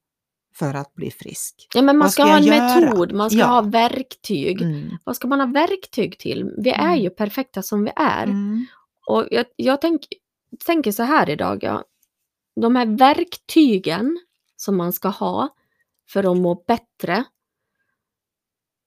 för 0.55 0.75
att 0.75 0.95
bli 0.95 1.11
frisk? 1.11 1.67
Ja, 1.75 1.83
men 1.83 1.99
man 1.99 2.05
Vad 2.05 2.13
ska, 2.13 2.23
ska 2.23 2.31
ha 2.31 2.39
en 2.39 2.45
göra? 2.45 2.81
metod, 2.81 3.13
man 3.13 3.31
ska 3.31 3.39
Ja. 3.39 3.47
ha 3.47 3.61
verktyg. 3.61 4.63
Mm. 4.63 4.91
Vad 5.05 5.17
ska 5.17 5.29
man 5.29 5.41
ha 5.41 5.47
verktyg 5.47 6.19
till? 6.19 6.51
Vi 6.59 6.71
är 6.71 6.87
Mm. 6.87 6.99
ju 7.03 7.11
perfekta 7.11 7.63
som 7.63 7.85
vi 7.85 7.91
är. 7.97 8.25
Mm. 8.25 8.67
Och 9.09 9.29
jag, 9.31 9.47
jag 9.57 9.81
tänk, 9.81 10.03
tänker 10.67 10.93
så 10.93 11.03
här 11.03 11.31
idag, 11.31 11.59
ja. 11.63 11.85
de 12.61 12.77
här 12.77 12.87
verktygen 12.87 14.19
som 14.57 14.77
man 14.77 14.93
ska 14.93 15.09
ha 15.09 15.49
för 16.09 16.31
att 16.33 16.37
må 16.37 16.55
bättre, 16.55 17.25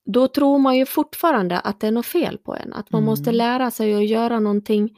då 0.06 0.28
tror 0.28 0.60
man 0.60 0.78
ju 0.78 0.86
fortfarande 0.86 1.60
att 1.60 1.80
det 1.80 1.88
är 1.88 1.92
något 1.92 2.06
fel 2.06 2.38
på 2.38 2.56
en. 2.56 2.74
Att 2.74 2.92
man 2.92 3.00
Mm. 3.02 3.06
måste 3.12 3.32
lära 3.32 3.72
sig 3.72 3.94
att 3.96 4.08
göra 4.08 4.40
någonting, 4.40 4.98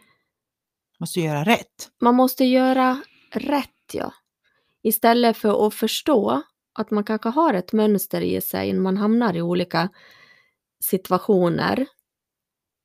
Måste 0.99 1.19
göra 1.19 1.43
rätt. 1.43 1.91
man 2.01 2.15
måste 2.15 2.45
göra 2.45 3.01
rätt, 3.31 3.69
ja. 3.93 4.13
Istället 4.83 5.37
för 5.37 5.67
att 5.67 5.73
förstå 5.73 6.41
att 6.73 6.91
man 6.91 7.03
kanske 7.03 7.29
har 7.29 7.53
ett 7.53 7.73
mönster 7.73 8.21
i 8.21 8.41
sig 8.41 8.73
när 8.73 8.79
man 8.81 8.97
hamnar 8.97 9.35
i 9.35 9.41
olika 9.41 9.89
situationer. 10.83 11.85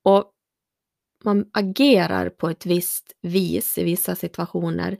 Och 0.03 0.33
man 1.23 1.49
agerar 1.53 2.29
på 2.29 2.49
ett 2.49 2.65
visst 2.65 3.15
vis 3.21 3.77
i 3.77 3.83
vissa 3.83 4.15
situationer 4.15 4.97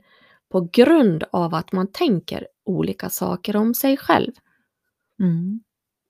på 0.48 0.68
grund 0.72 1.24
av 1.32 1.54
att 1.54 1.72
man 1.72 1.86
tänker 1.92 2.48
olika 2.64 3.10
saker 3.10 3.56
om 3.56 3.74
sig 3.74 3.96
själv 3.96 4.32
Mm. 5.20 5.60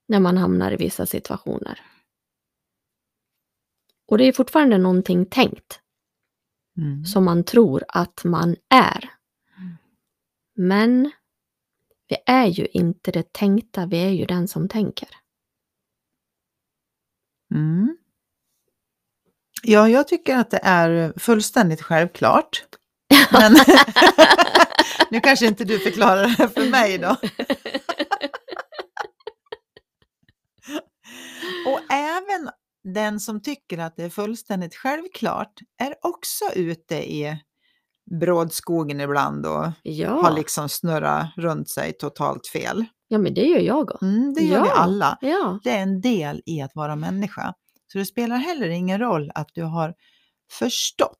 när 0.07 0.19
man 0.19 0.37
hamnar 0.37 0.71
i 0.71 0.75
vissa 0.75 1.05
situationer. 1.05 1.79
Och 4.07 4.17
det 4.17 4.23
är 4.25 4.31
fortfarande 4.33 4.77
någonting 4.77 5.25
tänkt 5.25 5.79
Mm. 6.77 7.05
som 7.05 7.25
man 7.25 7.43
tror 7.43 7.83
att 7.87 8.23
man 8.23 8.55
är. 8.69 9.09
Men 10.55 11.11
vi 12.07 12.15
är 12.25 12.45
ju 12.47 12.65
inte 12.65 13.11
det 13.11 13.33
tänkta, 13.33 13.85
vi 13.85 13.97
är 13.97 14.09
ju 14.09 14.25
den 14.25 14.47
som 14.47 14.69
tänker. 14.69 15.09
Mm. 17.53 17.97
Ja, 19.63 19.89
jag 19.89 20.07
tycker 20.07 20.35
att 20.37 20.51
det 20.51 20.59
är 20.63 21.13
fullständigt 21.19 21.81
självklart. 21.81 22.63
Men 23.31 23.55
nu 25.11 25.19
kanske 25.19 25.45
inte 25.47 25.63
du 25.63 25.79
förklarar 25.79 26.35
det 26.37 26.49
för 26.49 26.69
mig 26.69 26.97
då. 26.97 27.15
Och 31.67 31.79
även 31.93 32.49
den 32.93 33.19
som 33.19 33.41
tycker 33.41 33.77
att 33.77 33.95
det 33.95 34.03
är 34.03 34.09
fullständigt 34.09 34.75
självklart 34.75 35.53
är 35.81 35.95
också 36.01 36.45
ute 36.55 36.95
i 36.95 37.37
brådskogen 38.19 39.01
ibland 39.01 39.45
och 39.45 39.53
har 39.63 39.73
Ja, 39.83 40.29
liksom 40.35 40.69
snurrat 40.69 41.27
runt 41.37 41.69
sig 41.69 41.93
totalt 41.93 42.47
fel. 42.47 42.85
ja 43.07 43.17
men 43.17 43.33
det 43.33 43.41
gör 43.45 43.59
jag. 43.59 44.03
Mm, 44.03 44.33
det 44.33 44.41
gör 44.41 44.61
vi 44.61 44.67
Ja. 44.67 44.73
alla. 44.75 45.17
Ja, 45.21 45.59
Det 45.63 45.69
är 45.71 45.81
en 45.81 46.01
del 46.01 46.41
i 46.45 46.61
att 46.61 46.71
vara 46.75 46.95
människa. 46.95 47.53
Så 47.91 47.97
det 47.97 48.05
spelar 48.05 48.37
heller 48.37 48.69
ingen 48.69 48.99
roll 48.99 49.31
att 49.35 49.49
du 49.53 49.63
har 49.63 49.93
förstått. 50.51 51.17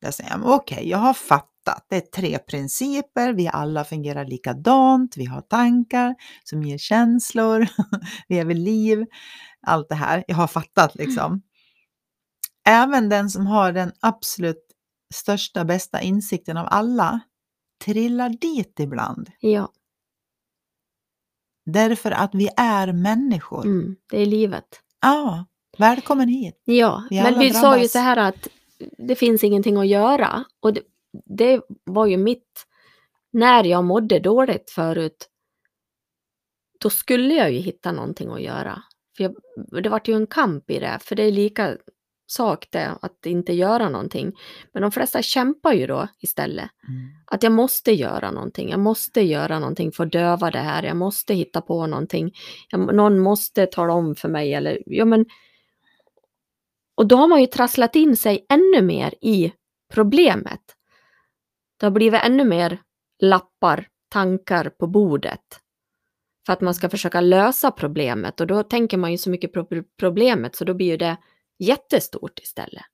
Jag 0.00 0.14
säger, 0.14 0.40
okej, 0.44 0.88
jag 0.88 0.98
har 0.98 1.14
fattat. 1.14 1.86
Det 1.88 1.96
är 1.96 2.00
tre 2.00 2.38
principer. 2.38 3.32
Vi 3.32 3.48
alla 3.48 3.84
fungerar 3.84 4.24
likadant. 4.24 5.16
Vi 5.16 5.24
har 5.24 5.40
tankar 5.40 6.14
som 6.44 6.62
ger 6.62 6.78
känslor. 6.78 7.60
vi 8.28 8.34
lever 8.34 8.54
liv. 8.54 9.06
Allt 9.66 9.88
det 9.88 9.94
här. 9.94 10.24
Jag 10.28 10.36
har 10.36 10.46
fattat 10.46 10.94
liksom. 10.94 11.42
Även 12.68 13.08
den 13.08 13.30
som 13.30 13.46
har 13.46 13.72
den 13.72 13.92
absolut 14.00 14.64
största, 15.14 15.64
bästa 15.64 16.00
insikten 16.00 16.56
av 16.56 16.66
alla 16.70 17.20
trillar 17.84 18.28
dit 18.28 18.80
ibland. 18.80 19.30
ja, 19.40 19.72
Därför 21.66 22.10
att 22.10 22.34
vi 22.34 22.48
är 22.56 22.92
människor. 22.92 23.64
mm, 23.66 23.96
det 24.10 24.22
är 24.22 24.26
livet. 24.26 24.82
Ja, 25.00 25.46
välkommen 25.78 26.28
hit. 26.28 26.62
Ja, 26.64 27.06
Vi 27.10 27.22
men 27.22 27.38
vi 27.38 27.50
sa 27.50 27.78
ju 27.78 27.88
så 27.88 27.98
här 27.98 28.16
att 28.16 28.48
det 28.98 29.14
finns 29.14 29.44
ingenting 29.44 29.76
att 29.76 29.86
göra. 29.86 30.44
Och 30.60 30.72
det, 30.72 30.82
det 31.24 31.60
var 31.84 32.06
ju 32.06 32.16
mitt, 32.16 32.66
när 33.32 33.64
jag 33.64 33.84
mådde 33.84 34.18
dåligt 34.18 34.70
förut, 34.70 35.28
då 36.80 36.90
skulle 36.90 37.34
jag 37.34 37.52
ju 37.52 37.58
hitta 37.58 37.92
någonting 37.92 38.30
att 38.30 38.42
göra. 38.42 38.82
För 39.16 39.24
jag, 39.24 39.34
det 39.82 39.88
var 39.88 40.00
ju 40.04 40.14
en 40.14 40.26
kamp 40.26 40.70
i 40.70 40.78
det, 40.78 40.98
för 41.00 41.16
det 41.16 41.22
är 41.22 41.32
lika 41.32 41.76
sak 42.26 42.66
det, 42.70 42.98
att 43.00 43.26
inte 43.26 43.52
göra 43.52 43.88
någonting. 43.88 44.32
Men 44.72 44.82
de 44.82 44.92
flesta 44.92 45.22
kämpar 45.22 45.72
ju 45.72 45.86
då 45.86 46.08
istället. 46.18 46.70
Att 47.26 47.42
jag 47.42 47.52
måste 47.52 47.92
göra 47.92 48.30
någonting, 48.30 48.70
jag 48.70 48.80
måste 48.80 49.20
göra 49.20 49.58
någonting 49.58 49.92
för 49.92 50.06
att 50.06 50.12
döva 50.12 50.50
det 50.50 50.58
här, 50.58 50.82
jag 50.82 50.96
måste 50.96 51.34
hitta 51.34 51.60
på 51.60 51.86
någonting, 51.86 52.32
jag, 52.70 52.94
någon 52.94 53.18
måste 53.18 53.66
tala 53.66 53.92
om 53.92 54.14
för 54.14 54.28
mig 54.28 54.54
eller, 54.54 54.82
ja 54.86 55.04
men. 55.04 55.26
Och 56.98 57.06
då 57.06 57.16
har 57.16 57.28
man 57.28 57.40
ju 57.40 57.46
trasslat 57.46 57.96
in 57.96 58.16
sig 58.16 58.46
ännu 58.48 58.82
mer 58.82 59.14
i 59.20 59.52
problemet. 59.94 60.60
Det 61.80 61.86
har 61.86 61.90
blivit 61.90 62.22
ännu 62.24 62.44
mer 62.44 62.82
lappar, 63.22 63.88
tankar 64.08 64.70
på 64.70 64.86
bordet. 64.86 65.40
För 66.46 66.52
att 66.52 66.60
man 66.60 66.74
ska 66.74 66.88
försöka 66.88 67.20
lösa 67.20 67.70
problemet 67.70 68.40
och 68.40 68.46
då 68.46 68.62
tänker 68.62 68.96
man 68.96 69.12
ju 69.12 69.18
så 69.18 69.30
mycket 69.30 69.52
på 69.52 69.66
problemet 69.98 70.56
så 70.56 70.64
då 70.64 70.74
blir 70.74 70.86
ju 70.86 70.96
det 70.96 71.16
jättestort 71.58 72.38
istället. 72.38 72.84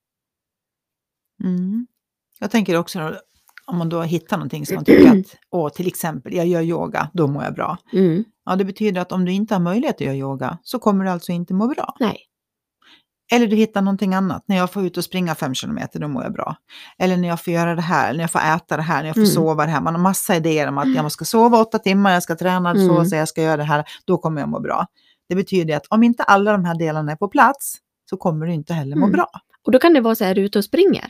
Mm. 1.44 1.86
Jag 2.40 2.50
tänker 2.50 2.76
också 2.76 3.18
om 3.66 3.78
man 3.78 3.88
då 3.88 4.02
hittar 4.02 4.36
någonting 4.36 4.66
som 4.66 4.74
man 4.74 4.84
tycker 4.84 5.20
att, 5.20 5.36
åh, 5.50 5.68
till 5.68 5.86
exempel, 5.86 6.34
jag 6.34 6.46
gör 6.46 6.62
yoga, 6.62 7.10
då 7.14 7.26
mår 7.26 7.44
jag 7.44 7.54
bra. 7.54 7.78
Mm, 7.92 8.24
Ja, 8.44 8.56
det 8.56 8.64
betyder 8.64 9.00
att 9.00 9.12
om 9.12 9.24
du 9.24 9.32
inte 9.32 9.54
har 9.54 9.60
möjlighet 9.60 9.94
att 9.94 10.00
göra 10.00 10.14
yoga 10.14 10.58
så 10.62 10.78
kommer 10.78 11.04
du 11.04 11.10
alltså 11.10 11.32
inte 11.32 11.54
må 11.54 11.68
bra. 11.68 11.96
nej, 12.00 12.28
Eller 13.32 13.46
du 13.46 13.56
hittar 13.56 13.82
någonting 13.82 14.14
annat. 14.14 14.44
När 14.48 14.56
jag 14.56 14.72
får 14.72 14.86
ut 14.86 14.96
och 14.96 15.04
springa 15.04 15.34
fem 15.34 15.54
kilometer, 15.54 16.00
då 16.00 16.08
mår 16.08 16.22
jag 16.22 16.32
bra. 16.32 16.56
Eller 16.98 17.16
när 17.16 17.28
jag 17.28 17.44
får 17.44 17.52
göra 17.52 17.74
det 17.74 17.82
här, 17.82 18.12
när 18.12 18.20
jag 18.20 18.30
får 18.30 18.38
äta 18.40 18.76
det 18.76 18.82
här, 18.82 18.98
när 19.02 19.06
jag 19.06 19.14
får 19.14 19.20
Mm. 19.22 19.32
sova 19.32 19.64
det 19.66 19.70
här. 19.70 19.80
Man 19.80 19.94
har 19.94 20.02
massa 20.02 20.36
idéer 20.36 20.68
om 20.68 20.78
att 20.78 20.94
jag 20.94 21.12
ska 21.12 21.24
sova 21.24 21.58
åtta 21.60 21.78
timmar, 21.78 22.12
jag 22.12 22.22
ska 22.22 22.36
träna 22.36 22.74
så, 22.74 22.92
Mm. 22.94 23.04
så 23.06 23.16
jag 23.16 23.28
ska 23.28 23.42
göra 23.42 23.56
det 23.56 23.64
här, 23.64 23.84
då 24.04 24.18
kommer 24.18 24.40
jag 24.40 24.48
må 24.48 24.60
bra. 24.60 24.86
Det 25.28 25.34
betyder 25.34 25.76
att 25.76 25.86
om 25.90 26.02
inte 26.02 26.22
alla 26.22 26.52
de 26.52 26.64
här 26.64 26.78
delarna 26.78 27.12
är 27.12 27.16
på 27.16 27.28
plats 27.28 27.76
så 28.10 28.16
kommer 28.16 28.46
du 28.46 28.52
inte 28.52 28.74
heller 28.74 28.96
må 28.96 29.06
Mm. 29.06 29.12
bra. 29.12 29.26
Och 29.66 29.72
då 29.72 29.78
kan 29.78 29.92
det 29.94 30.00
vara 30.00 30.14
så 30.14 30.24
här 30.24 30.38
ute 30.38 30.58
och 30.58 30.64
springer. 30.64 31.06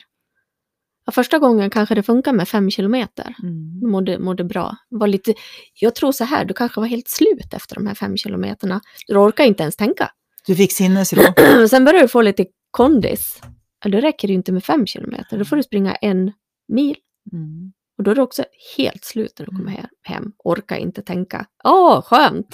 Ja, 1.05 1.11
första 1.11 1.39
gången 1.39 1.69
kanske 1.69 1.95
det 1.95 2.03
funkar 2.03 2.33
med 2.33 2.47
fem 2.47 2.69
kilometer. 2.71 3.35
Mm. 3.43 3.91
Mådde, 3.91 4.19
mådde 4.19 4.43
bra. 4.43 4.75
Var 4.89 5.07
lite, 5.07 5.33
jag 5.79 5.95
tror 5.95 6.11
så 6.11 6.23
här, 6.23 6.45
du 6.45 6.53
kanske 6.53 6.79
var 6.79 6.87
helt 6.87 7.07
slut 7.07 7.53
efter 7.53 7.75
de 7.75 7.87
här 7.87 7.95
fem 7.95 8.17
kilometerna. 8.17 8.81
Du 9.07 9.17
orkar 9.17 9.43
inte 9.43 9.63
ens 9.63 9.75
tänka. 9.75 10.11
Du 10.47 10.55
fick 10.55 10.71
sinnesro. 10.71 11.21
Sen 11.69 11.85
börjar 11.85 12.01
du 12.01 12.07
få 12.07 12.21
lite 12.21 12.45
kondis. 12.71 13.41
Då 13.85 13.97
räcker 13.97 14.27
det 14.27 14.33
inte 14.33 14.51
med 14.51 14.63
fem 14.63 14.85
kilometer. 14.87 15.37
Då 15.37 15.45
får 15.45 15.55
du 15.55 15.63
springa 15.63 15.95
en 15.95 16.31
mil. 16.67 16.95
Mm. 17.33 17.73
Och 17.97 18.03
då 18.03 18.11
är 18.11 18.15
du 18.15 18.21
också 18.21 18.43
helt 18.77 19.03
slut 19.05 19.33
när 19.39 19.45
du 19.45 19.51
kommer 19.51 19.71
Mm. 19.71 19.81
he- 19.83 19.87
hem. 20.03 20.31
Orkar 20.43 20.75
inte 20.75 21.01
tänka. 21.01 21.45
Åh, 21.63 22.01
skönt! 22.01 22.47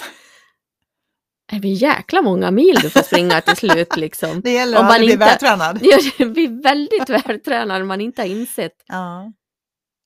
Det 1.52 1.60
blir 1.60 1.72
jäkla 1.82 2.22
många 2.22 2.50
mil 2.50 2.74
du 2.82 2.90
får 2.90 3.00
springa 3.02 3.40
till 3.40 3.56
slut 3.56 3.96
liksom. 3.96 4.40
Det 4.40 4.50
gäller 4.52 4.78
Om 4.78 4.84
att 4.84 4.90
man 4.92 4.98
bli 5.00 5.12
inte- 5.12 5.18
vältränad. 5.26 5.78
Ja, 5.82 5.98
det 6.18 6.26
blir 6.26 6.62
väldigt 6.62 7.08
vältränad 7.10 7.80
när 7.80 7.84
man 7.86 8.00
inte 8.00 8.22
har 8.22 8.26
insett 8.28 8.72
Ja. 8.86 9.32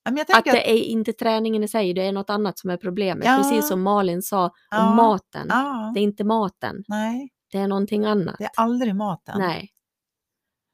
Att 0.09 0.29
att, 0.37 0.45
det 0.45 0.71
är 0.71 0.75
inte 0.83 1.13
träningen 1.13 1.63
i 1.63 1.67
sig, 1.67 1.93
det 1.93 2.01
är 2.07 2.11
något 2.11 2.29
annat 2.29 2.59
som 2.59 2.69
är 2.69 2.77
problemet. 2.77 3.25
Ja. 3.25 3.37
Precis 3.43 3.67
som 3.67 3.81
Malin 3.81 4.21
sa 4.21 4.43
om 4.75 4.95
maten. 4.95 5.47
Det 5.93 5.99
är 5.99 6.03
inte 6.03 6.23
maten, 6.23 6.83
nej, 6.87 7.29
det 7.51 7.57
är 7.57 7.67
någonting 7.67 8.05
annat. 8.05 8.35
det 8.37 8.43
är 8.43 8.51
aldrig 8.55 8.95
maten. 8.95 9.39
Nej, 9.39 9.71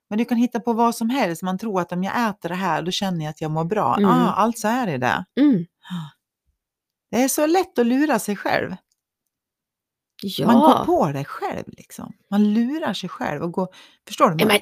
Men 0.09 0.17
du 0.17 0.25
kan 0.25 0.37
hitta 0.37 0.59
på 0.59 0.73
vad 0.73 0.95
som 0.95 1.09
helst. 1.09 1.41
Man 1.41 1.57
tror 1.57 1.81
att 1.81 1.91
om 1.91 2.03
jag 2.03 2.29
äter 2.29 2.49
det 2.49 2.55
här, 2.55 2.81
då 2.81 2.91
känner 2.91 3.25
jag 3.25 3.29
att 3.29 3.41
jag 3.41 3.51
mår 3.51 3.63
bra. 3.65 3.95
Mm. 3.97 4.09
Ah, 4.09 4.31
alltså 4.33 4.67
är 4.67 4.85
det 4.87 4.97
det. 4.97 5.25
Mm. 5.39 5.65
Det 7.11 7.23
är 7.23 7.27
så 7.27 7.45
lätt 7.47 7.79
att 7.79 7.85
lura 7.85 8.19
sig 8.19 8.35
själv. 8.35 8.75
Ja. 10.23 10.45
Man 10.47 10.59
går 10.59 10.85
på 10.85 11.11
det 11.11 11.25
själv. 11.25 11.63
Liksom. 11.67 12.13
Man 12.31 12.53
lurar 12.53 12.93
sig 12.93 13.09
själv. 13.09 13.41
och 13.43 13.51
går, 13.51 13.67
Förstår 14.07 14.29
du? 14.29 14.45
Man, 14.45 14.47
men, 14.47 14.59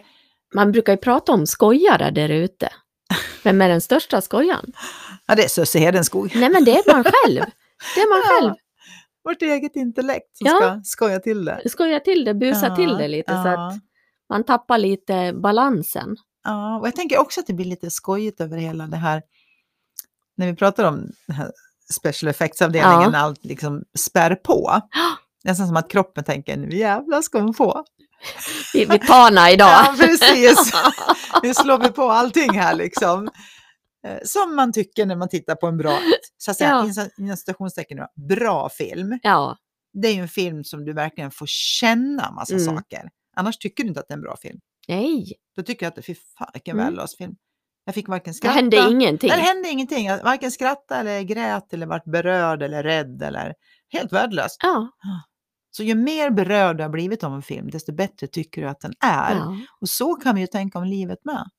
man 0.55 0.71
brukar 0.71 0.93
ju 0.93 0.97
prata 0.97 1.31
om 1.31 1.47
skojare 1.47 2.11
där 2.11 2.29
ute. 2.29 2.69
Vem 3.43 3.61
är 3.61 3.69
den 3.69 3.81
största 3.81 4.21
skojaren? 4.21 4.73
ja, 5.25 5.35
det 5.35 5.43
är 5.43 5.47
Susie 5.47 5.81
Hedenskog. 5.81 6.31
Nej, 6.35 6.49
men 6.49 6.63
det 6.63 6.71
är 6.77 6.93
man 6.93 7.03
själv. 7.03 7.43
Det 7.95 8.01
är 8.01 8.09
man 8.09 8.21
Ja. 8.29 8.39
själv. 8.41 8.55
Vårt 9.23 9.41
eget 9.41 9.75
intellekt 9.75 10.37
som 10.37 10.47
Ja. 10.47 10.55
ska 10.57 10.81
skoja 10.83 11.19
till 11.19 11.45
det. 11.45 11.69
Skoja 11.69 11.99
till 11.99 12.25
det, 12.25 12.33
busa 12.33 12.67
Ja, 12.67 12.75
till 12.75 12.97
det 12.97 13.07
lite 13.07 13.31
så 13.31 13.47
ja. 13.47 13.67
att 13.67 13.73
man 14.29 14.43
tappar 14.43 14.77
lite 14.77 15.33
balansen. 15.33 16.15
Ja, 16.43 16.79
och 16.79 16.87
jag 16.87 16.95
tänker 16.95 17.17
också 17.19 17.39
att 17.39 17.47
det 17.47 17.53
blir 17.53 17.65
lite 17.65 17.91
skojigt 17.91 18.41
över 18.41 18.57
hela 18.57 18.87
det 18.87 18.97
här, 18.97 19.21
när 20.37 20.47
vi 20.47 20.55
pratar 20.55 20.83
om 20.83 21.11
den 21.27 21.35
här 21.35 21.51
special 21.93 22.29
effects-avdelningen, 22.29 23.11
Ja. 23.13 23.19
allt 23.19 23.45
liksom 23.45 23.83
spär 23.99 24.35
på. 24.35 24.81
Nästan 25.43 25.67
som 25.67 25.77
att 25.77 25.91
kroppen 25.91 26.23
tänker, 26.23 26.57
nu 26.57 26.75
jävlar 26.77 27.21
ska 27.21 27.39
hon 27.39 27.53
få. 27.53 27.83
Vi, 28.73 28.85
vi 28.85 28.99
tar 28.99 29.49
idag. 29.53 29.69
Ja, 29.85 29.95
precis. 29.97 30.73
Nu 31.43 31.53
slår 31.53 31.77
vi 31.77 31.89
på 31.91 32.03
allting 32.03 32.51
här 32.59 32.75
liksom. 32.75 33.29
Eh, 34.07 34.17
Som 34.23 34.55
man 34.55 34.73
tycker 34.73 35.05
när 35.05 35.15
man 35.15 35.29
tittar 35.29 35.55
på 35.55 35.67
en 35.67 35.77
bra, 35.77 35.99
så 36.37 36.51
att 36.51 36.57
säga, 36.57 36.69
Ja. 36.69 37.09
inom- 37.19 37.37
citationstecken, 37.37 37.99
bra 38.29 38.69
film. 38.69 39.19
ja, 39.23 39.57
Det 39.93 40.07
är 40.07 40.13
ju 40.13 40.21
en 40.21 40.27
film 40.27 40.63
som 40.63 40.85
du 40.85 40.93
verkligen 40.93 41.31
får 41.31 41.45
känna 41.49 42.31
massa 42.31 42.53
Mm. 42.53 42.65
saker. 42.65 43.09
Annars 43.35 43.57
tycker 43.57 43.83
du 43.83 43.87
inte 43.89 43.99
att 43.99 44.07
det 44.07 44.13
är 44.13 44.17
en 44.17 44.21
bra 44.21 44.37
film. 44.37 44.59
nej, 44.87 45.33
Då 45.55 45.63
tycker 45.63 45.85
jag 45.85 45.89
att 45.89 45.95
det, 45.95 46.01
fy 46.01 46.15
fan 46.37 46.49
vilken 46.53 46.75
Mm. 46.75 46.85
värdelös 46.85 47.17
film. 47.17 47.35
Jag 47.85 47.95
fick 47.95 48.07
varken 48.07 48.31
det 48.31 48.37
skratta. 48.37 48.55
hände 48.55 48.77
ingenting. 48.91 49.29
Det 49.29 49.35
hände 49.35 49.69
ingenting. 49.69 50.05
Jag 50.05 50.23
varken 50.23 50.51
skratta 50.51 50.97
eller 50.97 51.21
grät 51.21 51.73
eller 51.73 51.85
vart 51.85 52.03
berörd 52.05 52.63
eller 52.63 52.83
rädd 52.83 53.21
eller 53.23 53.53
helt 53.89 54.13
värdelöst. 54.13 54.57
Ja, 54.63 54.89
Så 55.71 55.83
ju 55.83 55.95
mer 55.95 56.29
berörd 56.29 56.77
du 56.77 56.83
har 56.83 56.89
blivit 56.89 57.23
av 57.23 57.33
en 57.33 57.41
film, 57.41 57.69
desto 57.69 57.93
bättre 57.93 58.27
tycker 58.27 58.61
du 58.61 58.67
att 58.67 58.79
den 58.79 58.93
är. 59.03 59.35
ja. 59.35 59.57
Och 59.81 59.89
så 59.89 60.15
kan 60.15 60.35
vi 60.35 60.41
ju 60.41 60.47
tänka 60.47 60.77
om 60.79 60.83
livet 60.85 61.19
med. 61.25 61.49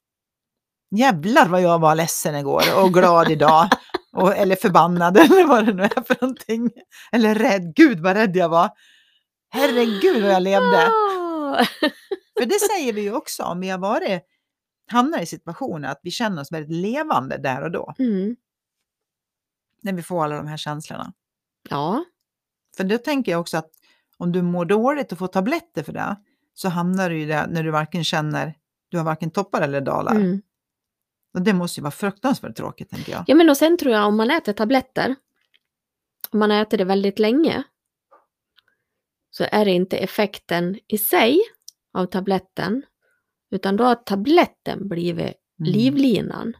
Jävlar 0.97 1.49
vad 1.49 1.63
jag 1.63 1.79
var 1.79 1.95
ledsen 1.95 2.35
igår 2.35 2.63
och 2.77 2.95
glad 2.95 3.31
idag. 3.31 3.69
Och, 4.17 4.37
eller 4.37 4.57
förbannad 4.57 5.17
eller 5.17 5.47
vad 5.47 5.67
det 5.67 5.73
nu 5.73 5.83
är 5.83 6.05
för 6.05 6.17
någonting. 6.21 6.71
Eller 7.13 7.35
rädd. 7.35 7.73
Gud 7.77 8.01
vad 8.01 8.17
rädd 8.17 8.37
jag 8.37 8.49
var. 8.49 8.71
Herregud 9.51 10.23
vad 10.23 10.33
jag 10.33 10.43
levde. 10.43 10.87
För 12.39 12.47
det 12.47 12.59
säger 12.59 12.93
vi 12.93 13.01
ju 13.01 13.13
också 13.15 13.43
om 13.43 13.61
vi 13.61 13.69
har 13.69 13.79
varit, 13.79 14.23
hamnar 14.91 15.21
i 15.21 15.27
situationer 15.27 15.89
att 15.89 16.01
vi 16.03 16.11
känner 16.11 16.43
oss 16.43 16.53
väldigt 16.53 16.77
levande 16.77 17.37
där 17.39 17.63
och 17.63 17.71
då. 17.71 17.95
Mm. 17.99 18.37
När 19.83 19.93
vi 19.93 20.03
får 20.03 20.25
alla 20.25 20.37
de 20.37 20.47
här 20.47 20.57
känslorna. 20.57 21.13
Ja, 21.71 22.05
För 22.77 22.85
då 22.85 22.99
tänker 22.99 23.33
jag 23.33 23.41
också 23.41 23.57
att 23.57 23.71
om 24.19 24.33
du 24.33 24.43
mår 24.43 24.65
dåligt 24.65 25.13
och 25.13 25.19
får 25.19 25.29
tabletter 25.29 25.83
för 25.83 25.93
det 25.93 26.17
så 26.55 26.69
hamnar 26.69 27.11
du 27.11 27.21
i 27.21 27.25
det 27.25 27.47
när 27.51 27.63
du 27.63 27.71
varken 27.71 28.05
känner, 28.05 28.55
du 28.89 28.97
har 28.97 29.05
varken 29.05 29.31
toppar 29.31 29.63
eller 29.63 29.81
dalar. 29.81 30.15
mm. 30.15 30.43
Och 31.35 31.43
det 31.43 31.53
måste 31.53 31.81
ju 31.81 31.83
vara 31.83 31.91
fruktansvärt 31.91 32.57
tråkigt 32.57 32.91
tänker 32.91 33.13
jag. 33.13 33.25
ja, 33.27 33.35
men 33.35 33.51
och 33.51 33.57
sen 33.57 33.79
tror 33.79 33.93
jag 33.93 34.07
om 34.07 34.17
man 34.17 34.31
äter 34.31 34.53
tabletter, 34.53 35.15
om 36.31 36.39
man 36.39 36.51
äter 36.51 36.79
det 36.79 36.85
väldigt 36.85 37.19
länge, 37.19 37.63
så 39.31 39.47
är 39.53 39.65
det 39.65 39.71
inte 39.71 39.97
effekten 39.97 40.79
i 40.89 40.99
sig 40.99 41.41
av 41.95 42.07
tabletten, 42.07 42.83
utan 43.51 43.77
då 43.77 43.85
har 43.85 43.95
tabletten 43.95 44.89
blivit 44.89 45.35
Mm. 45.61 45.73
livlinan. 45.73 46.55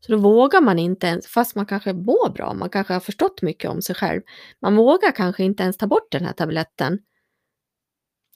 Så 0.00 0.12
då 0.12 0.18
vågar 0.18 0.60
man 0.60 0.78
inte 0.78 1.06
ens, 1.06 1.26
fast 1.26 1.54
man 1.56 1.66
kanske 1.66 1.92
mår 1.92 2.30
bra, 2.30 2.54
man 2.54 2.70
kanske 2.70 2.92
har 2.92 3.00
förstått 3.00 3.42
mycket 3.42 3.70
om 3.70 3.82
sig 3.82 3.94
själv, 3.94 4.22
man 4.60 4.76
vågar 4.76 5.12
kanske 5.12 5.44
inte 5.44 5.62
ens 5.62 5.76
ta 5.76 5.86
bort 5.86 6.12
den 6.12 6.24
här 6.24 6.32
tabletten. 6.32 6.98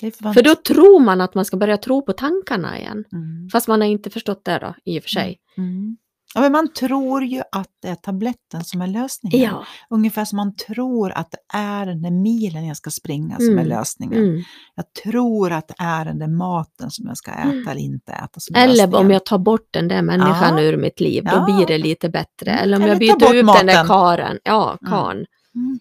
Är 0.02 0.32
för 0.34 0.42
då 0.42 0.54
tror 0.54 1.00
man 1.00 1.20
att 1.20 1.34
man 1.34 1.44
ska 1.44 1.56
börja 1.56 1.76
tro 1.76 2.02
på 2.02 2.12
tankarna 2.12 2.78
igen. 2.78 3.04
Mm. 3.12 3.48
Fast 3.52 3.68
man 3.68 3.80
har 3.80 3.88
inte 3.88 4.10
förstått 4.10 4.44
det 4.44 4.58
då, 4.58 4.74
i 4.84 4.98
och 4.98 5.02
för 5.02 5.10
sig. 5.10 5.38
Mm. 5.58 5.96
Ja, 6.34 6.40
men 6.40 6.52
man 6.52 6.72
tror 6.72 7.24
ju 7.24 7.42
att 7.52 7.68
det 7.82 7.88
är 7.88 7.94
tabletten 7.94 8.64
som 8.64 8.80
är 8.82 8.86
lösningen. 8.86 9.40
Ja. 9.40 9.64
Ungefär 9.90 10.24
som 10.24 10.36
man 10.36 10.54
tror 10.56 11.10
att 11.12 11.30
det 11.30 11.56
är 11.58 11.86
den 11.86 12.02
där 12.02 12.10
milen 12.10 12.66
jag 12.66 12.76
ska 12.76 12.90
springa 12.90 13.36
som 13.36 13.46
är 13.46 13.52
Mm. 13.52 13.66
lösningen. 13.66 14.18
Mm. 14.24 14.42
Jag 14.74 14.84
tror 15.02 15.52
att 15.52 15.68
det 15.68 15.74
är 15.78 16.04
den 16.04 16.18
där 16.18 16.26
maten 16.28 16.90
som 16.90 17.06
jag 17.06 17.16
ska 17.16 17.30
äta 17.30 17.42
Mm. 17.42 17.68
eller 17.68 17.80
inte 17.80 18.12
äta 18.12 18.40
som 18.40 18.56
är 18.56 18.60
Eller 18.64 18.74
lösningen. 18.74 18.94
om 19.06 19.10
jag 19.10 19.24
tar 19.24 19.38
bort 19.38 19.68
den 19.70 19.88
där 19.88 20.02
människan 20.02 20.56
Ja. 20.58 20.62
ur 20.62 20.76
mitt 20.76 21.00
liv, 21.00 21.24
då 21.24 21.30
Ja. 21.30 21.44
blir 21.56 21.66
det 21.66 21.78
lite 21.78 22.08
bättre. 22.08 22.50
Mm. 22.50 22.62
Eller 22.64 22.76
om 22.76 22.82
Eller 22.82 22.92
jag 22.92 22.98
byter 22.98 23.14
ut 23.14 23.18
den 23.20 23.66
där 23.66 23.74
maten. 23.74 23.86
karen, 23.86 24.38
ja, 24.44 24.76
Mm. 24.82 24.90
karn, 24.92 25.16
Mm. 25.54 25.78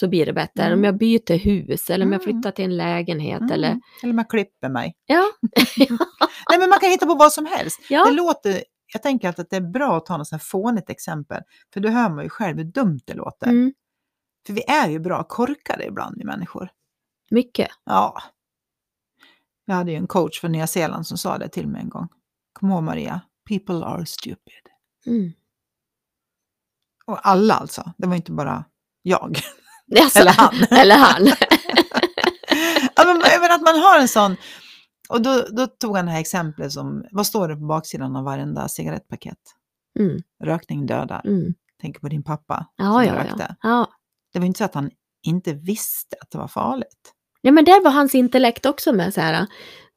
Så 0.00 0.08
blir 0.08 0.26
det 0.26 0.32
bättre. 0.32 0.62
Mm. 0.62 0.78
om 0.78 0.84
jag 0.84 0.98
byter 0.98 1.38
hus, 1.38 1.90
eller 1.90 2.06
om 2.06 2.12
jag 2.12 2.22
Mm. 2.22 2.32
flyttar 2.32 2.50
till 2.50 2.64
en 2.64 2.76
lägenhet, 2.76 3.40
Mm. 3.40 3.52
eller... 3.52 3.80
Eller 4.02 4.14
jag 4.14 4.30
klipper 4.30 4.68
mig. 4.68 4.94
Ja. 5.06 5.24
Nej, 6.50 6.58
men 6.58 6.68
man 6.68 6.78
kan 6.80 6.90
hitta 6.90 7.06
på 7.06 7.14
vad 7.14 7.32
som 7.32 7.46
helst. 7.46 7.80
ja. 7.90 8.04
Det 8.04 8.12
låter, 8.12 8.64
jag 8.92 9.02
tänker 9.02 9.28
att 9.28 9.36
det 9.50 9.56
är 9.56 9.60
bra 9.72 9.96
att 9.96 10.06
ta 10.06 10.16
något 10.16 10.28
sånt 10.28 10.42
här 10.42 10.48
fånigt 10.48 10.90
exempel. 10.90 11.42
För 11.72 11.80
då 11.80 11.88
hör 11.88 12.10
man 12.10 12.24
ju 12.24 12.30
själv 12.30 12.56
hur 12.56 12.64
dumt 12.64 13.00
det 13.06 13.14
låter. 13.14 13.46
Mm. 13.46 13.72
För 14.46 14.52
vi 14.52 14.62
är 14.68 14.88
ju 14.88 14.98
bra 14.98 15.24
korkade 15.24 15.86
ibland, 15.86 16.14
vi 16.18 16.24
människor. 16.24 16.68
Mycket. 17.30 17.68
Ja. 17.84 18.22
Jag 19.64 19.74
hade 19.74 19.90
ju 19.90 19.96
en 19.96 20.06
coach 20.06 20.40
från 20.40 20.52
Nya 20.52 20.66
Zeeland 20.66 21.06
som 21.06 21.18
sa 21.18 21.38
det 21.38 21.48
till 21.48 21.68
mig 21.68 21.80
en 21.82 21.88
gång. 21.88 22.08
Kom 22.52 22.70
ihåg 22.70 22.82
Maria, 22.82 23.20
people 23.48 23.84
are 23.84 24.06
stupid. 24.06 24.62
Mm. 25.06 25.32
Och 27.06 27.28
alla 27.28 27.54
alltså, 27.54 27.92
det 27.98 28.06
var 28.06 28.16
inte 28.16 28.32
bara 28.32 28.64
jag. 29.02 29.38
Alltså, 30.00 30.18
Eller 30.20 30.32
han. 30.32 30.54
eller 30.70 30.96
han. 30.96 31.26
ja, 32.96 33.04
men, 33.06 33.16
men 33.40 33.52
att 33.52 33.62
man 33.62 33.74
har 33.82 34.00
en 34.00 34.08
sån, 34.08 34.36
och 35.08 35.22
då, 35.22 35.44
då 35.50 35.66
tog 35.66 35.96
han 35.96 36.06
det 36.06 36.12
här 36.12 36.20
exemplet 36.20 36.72
som, 36.72 37.04
vad 37.10 37.26
står 37.26 37.48
det 37.48 37.54
på 37.56 37.66
baksidan 37.66 38.16
av 38.16 38.24
varenda 38.24 38.68
cigarettpaket? 38.68 39.38
Mm. 39.98 40.18
Rökning 40.44 40.86
dödar. 40.86 41.20
Mm. 41.26 41.54
Tänker 41.80 42.00
på 42.00 42.08
din 42.08 42.22
pappa 42.22 42.66
Ja, 42.76 42.84
som 42.92 43.04
ja, 43.04 43.14
rökte. 43.24 43.56
ja. 43.62 43.86
Det 44.32 44.38
var 44.38 44.46
inte 44.46 44.58
så 44.58 44.64
att 44.64 44.74
han 44.74 44.90
inte 45.26 45.52
visste 45.52 46.16
att 46.20 46.30
det 46.30 46.38
var 46.38 46.48
farligt. 46.48 47.12
Ja, 47.40 47.52
men 47.52 47.64
där 47.64 47.84
var 47.84 47.90
hans 47.90 48.14
intellekt 48.14 48.66
också 48.66 48.92
med 48.92 49.14
så 49.14 49.20
här. 49.20 49.46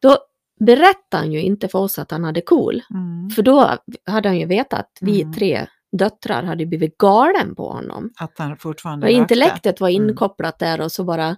Då 0.01 0.17
berättade 0.65 1.23
han 1.23 1.31
ju 1.31 1.41
inte 1.41 1.67
för 1.67 1.79
oss 1.79 1.99
att 1.99 2.11
han 2.11 2.23
hade 2.23 2.41
KOL. 2.41 2.81
Mm. 2.93 3.29
För 3.29 3.41
då 3.41 3.77
hade 4.05 4.29
han 4.29 4.39
ju 4.39 4.45
vetat 4.45 4.89
vi 5.01 5.21
Mm. 5.21 5.33
tre 5.33 5.67
döttrar 5.97 6.43
hade 6.43 6.65
blivit 6.65 6.97
galen 6.97 7.55
på 7.55 7.71
honom. 7.71 8.09
Att 8.17 8.37
han 8.39 8.57
fortfarande 8.57 9.05
Och 9.07 9.11
intellektet 9.11 9.79
var 9.81 9.89
Mm. 9.89 10.09
inkopplat 10.09 10.59
där 10.59 10.81
och 10.81 10.91
så 10.91 11.03
bara... 11.03 11.37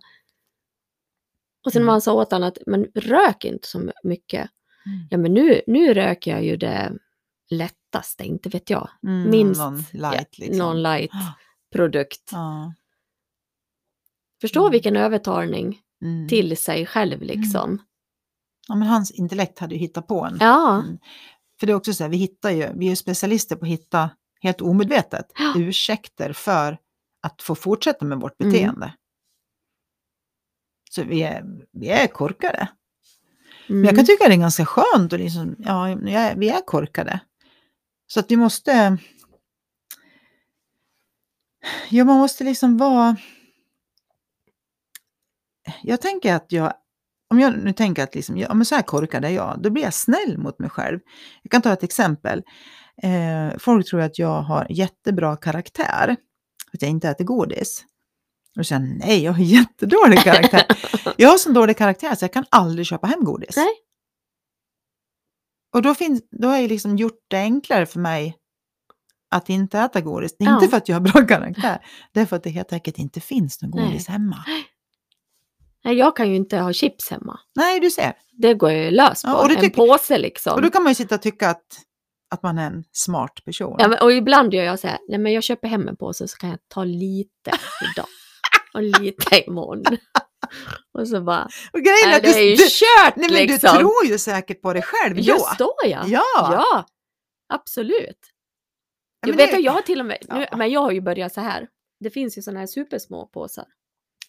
Och 1.65 1.71
sen 1.71 1.81
Mm. 1.81 1.91
han 1.91 2.01
sa 2.01 2.13
åt 2.13 2.31
honom 2.31 2.47
att, 2.47 2.57
men 2.65 2.83
rök 2.95 3.45
inte 3.45 3.67
så 3.67 3.91
mycket. 4.03 4.49
Mm. 4.85 5.07
Ja, 5.09 5.17
men 5.17 5.33
nu, 5.33 5.61
nu 5.67 5.93
röker 5.93 6.31
jag 6.31 6.43
ju 6.45 6.57
det 6.57 6.91
lättaste, 7.49 8.23
inte 8.23 8.49
vet 8.49 8.69
jag. 8.69 8.89
Mm, 9.03 9.29
Minst 9.29 9.59
någon 9.61 9.83
light 9.93 10.37
liksom. 10.37 10.57
någon 10.57 10.83
light 10.83 11.11
produkt. 11.73 12.29
Ja. 12.31 12.73
Förstå 14.41 14.59
Mm. 14.59 14.71
vilken 14.71 14.95
övertalning 14.95 15.81
Mm. 16.01 16.27
till 16.27 16.57
sig 16.57 16.85
själv 16.85 17.21
liksom. 17.21 17.81
Ja, 18.67 18.75
men 18.75 18.87
hans 18.87 19.11
intellekt 19.11 19.59
hade 19.59 19.75
ju 19.75 19.79
hittat 19.79 20.07
på 20.07 20.25
en. 20.25 20.37
Ja, 20.39 20.81
Mm. 20.83 20.97
För 21.59 21.67
det 21.67 21.73
är 21.73 21.75
också 21.77 21.93
så 21.93 22.03
här, 22.03 22.11
vi 22.11 22.17
hittar 22.17 22.49
ju, 22.51 22.69
vi 22.75 22.85
är 22.85 22.89
ju 22.89 22.95
specialister 22.95 23.55
på 23.55 23.65
att 23.65 23.71
hitta 23.71 24.09
helt 24.41 24.61
omedvetet 24.61 25.25
ursäkter 25.55 26.33
för 26.33 26.77
att 27.21 27.41
få 27.41 27.55
fortsätta 27.55 28.05
med 28.05 28.17
vårt 28.19 28.41
Mm. 28.41 28.53
beteende. 28.53 28.93
Så 30.91 31.03
vi 31.03 31.23
är, 31.23 31.45
vi 31.71 31.87
är 31.89 32.07
korkade. 32.07 32.57
mm. 32.57 32.69
Men 33.81 33.83
jag 33.85 33.95
kan 33.95 34.05
tycka 34.05 34.27
det 34.27 34.33
är 34.33 34.37
ganska 34.37 34.65
skönt 34.65 35.13
och 35.13 35.19
liksom, 35.19 35.55
ja, 35.59 35.95
vi 36.35 36.49
är 36.49 36.65
korkade. 36.65 37.19
Så 38.07 38.19
att 38.19 38.31
vi 38.31 38.37
måste... 38.37 38.97
Ja, 41.89 42.03
man 42.03 42.17
måste 42.17 42.43
liksom 42.43 42.77
vara... 42.77 43.15
Jag 45.83 46.01
tänker 46.01 46.33
att 46.35 46.51
jag... 46.51 46.73
Om 47.27 47.39
jag 47.39 47.57
nu 47.57 47.73
tänker 47.73 48.03
att 48.03 48.15
liksom, 48.15 48.37
ja, 48.37 48.53
men 48.53 48.65
så 48.65 48.75
här 48.75 48.81
korkad 48.81 49.25
är 49.25 49.29
jag, 49.29 49.61
då 49.61 49.69
blir 49.69 49.83
jag 49.83 49.93
snäll 49.93 50.37
mot 50.37 50.59
mig 50.59 50.69
själv. 50.69 50.99
Jag 51.41 51.51
kan 51.51 51.61
ta 51.61 51.73
ett 51.73 51.83
exempel. 51.83 52.43
Eh, 53.03 53.57
folk 53.57 53.89
tror 53.89 54.01
att 54.01 54.19
jag 54.19 54.41
har 54.41 54.67
jättebra 54.69 55.35
karaktär, 55.37 56.15
att 56.73 56.81
jag 56.81 56.91
inte 56.91 57.09
äter 57.09 57.25
godis. 57.25 57.85
Och 58.59 58.65
säger 58.67 58.81
nej, 58.81 59.23
jag 59.23 59.31
har 59.31 59.39
jättedålig 59.43 60.19
karaktär. 60.19 60.65
jag 61.17 61.29
har 61.29 61.37
så 61.37 61.51
dålig 61.51 61.77
karaktär 61.77 62.15
så 62.15 62.23
jag 62.23 62.33
kan 62.33 62.45
aldrig 62.49 62.85
köpa 62.87 63.07
hem 63.07 63.23
godis. 63.23 63.57
Nej. 63.57 63.71
Och 65.73 65.81
då, 65.81 65.95
finns, 65.95 66.21
då 66.31 66.47
har 66.47 66.57
jag 66.57 66.69
liksom 66.69 66.97
gjort 66.97 67.19
det 67.27 67.37
enklare 67.37 67.85
för 67.85 67.99
mig 67.99 68.35
att 69.31 69.49
inte 69.49 69.79
äta 69.79 70.01
godis. 70.01 70.35
Ja. 70.37 70.53
inte 70.55 70.67
för 70.67 70.77
att 70.77 70.89
jag 70.89 70.95
har 70.95 71.01
bra 71.01 71.27
karaktär, 71.27 71.85
det 72.13 72.19
är 72.19 72.25
för 72.25 72.35
att 72.35 72.43
det 72.43 72.49
helt 72.49 72.73
enkelt 72.73 72.97
inte 72.97 73.21
finns 73.21 73.61
någon 73.61 73.71
Nej. 73.75 73.85
godis 73.85 74.07
hemma. 74.07 74.43
Nej, 75.83 75.95
jag 75.95 76.15
kan 76.15 76.29
ju 76.29 76.35
inte 76.35 76.57
ha 76.57 76.73
chips 76.73 77.09
hemma. 77.11 77.39
Nej, 77.55 77.79
du 77.79 77.91
ser. 77.91 78.13
Det 78.31 78.53
går 78.53 78.71
ju 78.71 78.91
lös 78.91 79.23
på. 79.23 79.29
Ja, 79.29 79.35
och 79.43 79.49
en 79.51 79.55
tycker- 79.59 79.75
påse 79.87 80.17
liksom. 80.17 80.53
Och 80.53 80.61
då 80.61 80.69
kan 80.69 80.83
man 80.83 80.91
ju 80.91 80.95
sitta 80.95 81.15
och 81.15 81.21
tycka 81.21 81.49
att, 81.49 81.65
att 82.35 82.43
man 82.43 82.57
är 82.57 82.65
en 82.67 82.83
smart 82.91 83.45
person. 83.45 83.75
Ja, 83.79 83.87
men, 83.87 83.99
och 84.01 84.11
ibland 84.11 84.53
gör 84.53 84.63
jag 84.63 84.79
så 84.79 84.87
här, 84.87 84.99
nej 85.07 85.19
men 85.19 85.33
jag 85.33 85.43
köper 85.43 85.67
hem 85.67 85.87
en 85.87 85.95
påse 85.97 86.27
så 86.27 86.37
kan 86.37 86.49
jag 86.49 86.59
ta 86.67 86.83
lite 86.83 87.51
idag 87.93 88.05
och 88.73 88.83
lite 88.83 89.43
imorgon. 89.47 89.83
och 90.97 91.07
så 91.07 91.21
bara, 91.21 91.47
och 91.73 91.79
grejen 91.79 92.09
är 92.11 92.15
att 92.17 92.23
det 92.23 92.29
är 92.39 92.43
ju 92.43 92.55
du, 92.55 92.63
du, 92.63 92.69
kört 92.69 93.15
nej, 93.15 93.29
men 93.31 93.37
liksom. 93.47 93.69
du 93.73 93.79
tror 93.79 94.05
ju 94.05 94.17
säkert 94.17 94.61
på 94.61 94.73
det 94.73 94.81
själv 94.81 95.15
då. 95.15 95.21
Just 95.21 95.57
då 95.57 95.73
ja. 95.83 96.03
Ja. 96.07 96.23
Ja, 96.35 96.85
absolut. 97.53 98.19
Ja, 99.21 99.27
jag 99.29 99.37
vet 99.37 99.51
det- 99.51 99.59
jag 99.59 99.71
har 99.71 99.81
till 99.81 99.99
och 99.99 100.05
med, 100.05 100.17
nu, 100.29 100.45
men 100.57 100.71
jag 100.71 100.81
har 100.81 100.91
ju 100.91 101.01
börjat 101.01 101.33
så 101.33 101.41
här. 101.41 101.67
Det 101.99 102.09
finns 102.09 102.37
ju 102.37 102.41
sådana 102.41 102.59
här 102.59 102.67
supersmå 102.67 103.27
påsar. 103.27 103.65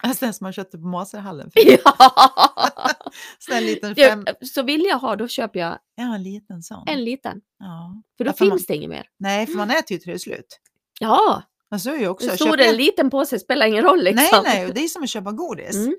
Alltså 0.03 0.25
den 0.25 0.35
som 0.35 0.45
man 0.45 0.53
köpte 0.53 0.79
på 0.79 0.87
Maserhallen. 0.87 1.51
ja. 1.55 1.81
Så 3.39 3.53
en 3.53 3.67
liten 3.67 3.95
fem... 3.95 4.23
Jag, 4.27 4.49
så 4.49 4.63
vill 4.63 4.85
jag 4.85 4.99
ha, 4.99 5.17
då 5.17 5.29
köper 5.29 5.61
jag 5.61 5.79
Ja, 5.95 6.15
en 6.15 6.23
liten 6.23 6.63
sån. 6.63 6.85
en 6.87 7.05
liten. 7.05 7.41
Ja. 7.59 8.03
För 8.17 8.25
då 8.25 8.29
Ja, 8.29 8.33
för 8.33 8.45
man- 8.45 8.59
finns 8.59 8.67
det 8.67 8.77
inget 8.77 8.91
mer. 8.91 9.07
Nej, 9.19 9.47
för 9.47 9.55
man 9.55 9.71
äter 9.71 9.93
ju 9.93 9.99
till 9.99 10.13
det 10.13 10.19
slut. 10.19 10.61
Ja, 11.01 11.43
Men 11.71 11.81
så 11.81 11.91
är 11.91 11.99
ju 11.99 12.09
också. 12.09 12.27
en 12.27 12.31
jag 12.31 12.39
stor 12.41 12.61
eller 12.61 12.79
liten 12.79 13.11
påse 13.11 13.39
spelar 13.39 13.67
ingen 13.67 13.83
roll 13.85 14.03
liksom. 14.05 14.43
Nej, 14.45 14.55
nej, 14.57 14.67
och 14.67 14.75
det 14.75 14.85
är 14.85 14.89
som 14.89 15.03
att 15.03 15.09
köpa 15.11 15.33
godis. 15.33 15.77
Mm. 15.77 15.97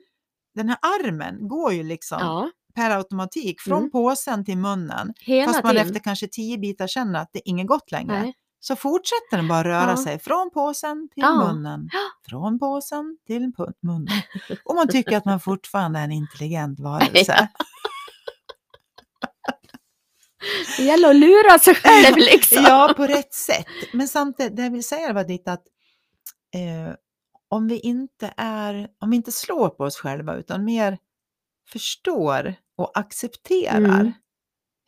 Den 0.56 0.70
här 0.70 0.78
armen 0.82 1.48
går 1.48 1.74
ju 1.74 1.84
liksom 1.84 2.18
Ja, 2.22 2.50
per 2.76 2.92
automatik 2.92 3.62
från 3.62 3.78
Mm. 3.78 3.92
påsen 3.92 4.46
till 4.46 4.58
munnen. 4.58 5.14
hela 5.20 5.48
Fast 5.54 5.64
man 5.64 5.72
tiden. 5.74 5.88
efter 5.88 6.00
kanske 6.00 6.28
tio 6.28 6.58
bitar 6.58 6.88
känner 6.88 7.20
att 7.22 7.30
det 7.34 7.40
är 7.40 7.50
inget 7.50 7.68
gott 7.68 7.92
längre. 7.92 8.22
Nej. 8.22 8.34
Så 8.68 8.76
fortsätter 8.76 9.38
den 9.38 9.48
bara 9.48 9.64
röra 9.64 9.90
Ja. 9.90 9.98
sig 9.98 10.20
från 10.20 10.50
påsen 10.54 11.10
till 11.14 11.24
Ja. 11.24 11.36
munnen. 11.54 11.90
Från 12.30 12.60
påsen 12.60 13.18
till 13.28 13.52
munnen. 13.82 14.22
Och 14.66 14.76
man 14.76 14.88
tycker 14.88 15.18
att 15.18 15.26
man 15.26 15.40
fortfarande 15.50 16.00
är 16.00 16.04
en 16.04 16.12
intelligent 16.12 16.80
varelse. 16.80 17.50
Det 20.78 20.84
gäller 20.84 21.10
att 21.10 21.16
lura 21.16 21.60
sig 21.60 21.76
själv 21.84 22.18
liksom. 22.18 22.64
Ja, 22.64 22.94
på 22.98 23.08
rätt 23.08 23.34
sätt. 23.34 23.66
Men 23.94 24.08
samtidigt, 24.08 24.56
det 24.56 24.64
jag 24.64 24.72
vill 24.72 24.84
säga 24.84 25.14
var 25.14 25.26
lite 25.26 25.52
att 25.52 25.64
eh, 26.56 26.94
om 27.50 27.68
vi 27.68 27.80
inte 27.80 28.34
är, 28.38 28.88
om 29.00 29.10
vi 29.10 29.16
inte 29.16 29.32
slår 29.32 29.70
på 29.70 29.84
oss 29.84 29.98
själva 29.98 30.36
utan 30.36 30.66
mer 30.66 30.98
förstår 31.72 32.56
och 32.78 32.98
accepterar 33.00 33.78
Mm. 33.78 34.12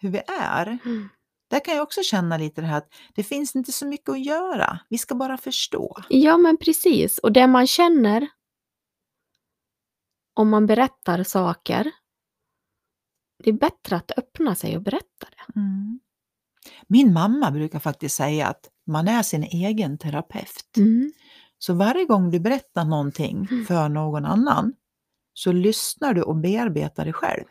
hur 0.01 0.09
vi 0.09 0.21
är. 0.41 0.67
Mm. 0.85 1.09
Där 1.49 1.59
kan 1.65 1.75
jag 1.75 1.83
också 1.83 2.03
känna 2.03 2.37
lite 2.37 2.61
det 2.61 2.67
här 2.67 2.77
att 2.77 2.93
det 3.15 3.23
finns 3.23 3.55
inte 3.55 3.71
så 3.71 3.85
mycket 3.87 4.09
att 4.09 4.25
göra. 4.25 4.79
Vi 4.89 4.97
ska 4.97 5.15
bara 5.15 5.37
förstå. 5.37 5.97
Ja, 6.09 6.37
men 6.37 6.57
precis. 6.57 7.17
Och 7.17 7.31
det 7.31 7.47
man 7.47 7.67
känner 7.67 8.27
om 10.33 10.49
man 10.49 10.65
berättar 10.65 11.23
saker, 11.23 11.91
det 13.43 13.49
är 13.49 13.53
bättre 13.53 13.95
att 13.95 14.11
öppna 14.17 14.55
sig 14.55 14.75
och 14.77 14.81
berätta 14.83 15.27
det. 15.29 15.59
Mm. 15.59 15.99
Min 16.87 17.13
mamma 17.13 17.51
brukar 17.51 17.79
faktiskt 17.79 18.15
säga 18.15 18.47
att 18.47 18.69
man 18.87 19.07
är 19.07 19.23
sin 19.23 19.43
egen 19.43 19.97
terapeut. 19.97 20.77
Mm. 20.77 21.11
Så 21.57 21.73
varje 21.73 22.05
gång 22.05 22.31
du 22.31 22.39
berättar 22.39 22.85
någonting 22.85 23.47
Mm. 23.51 23.65
för 23.65 23.89
någon 23.89 24.25
annan 24.25 24.73
så 25.33 25.51
lyssnar 25.51 26.13
du 26.13 26.21
och 26.21 26.35
bearbetar 26.35 27.03
dig 27.03 27.13
själv. 27.13 27.43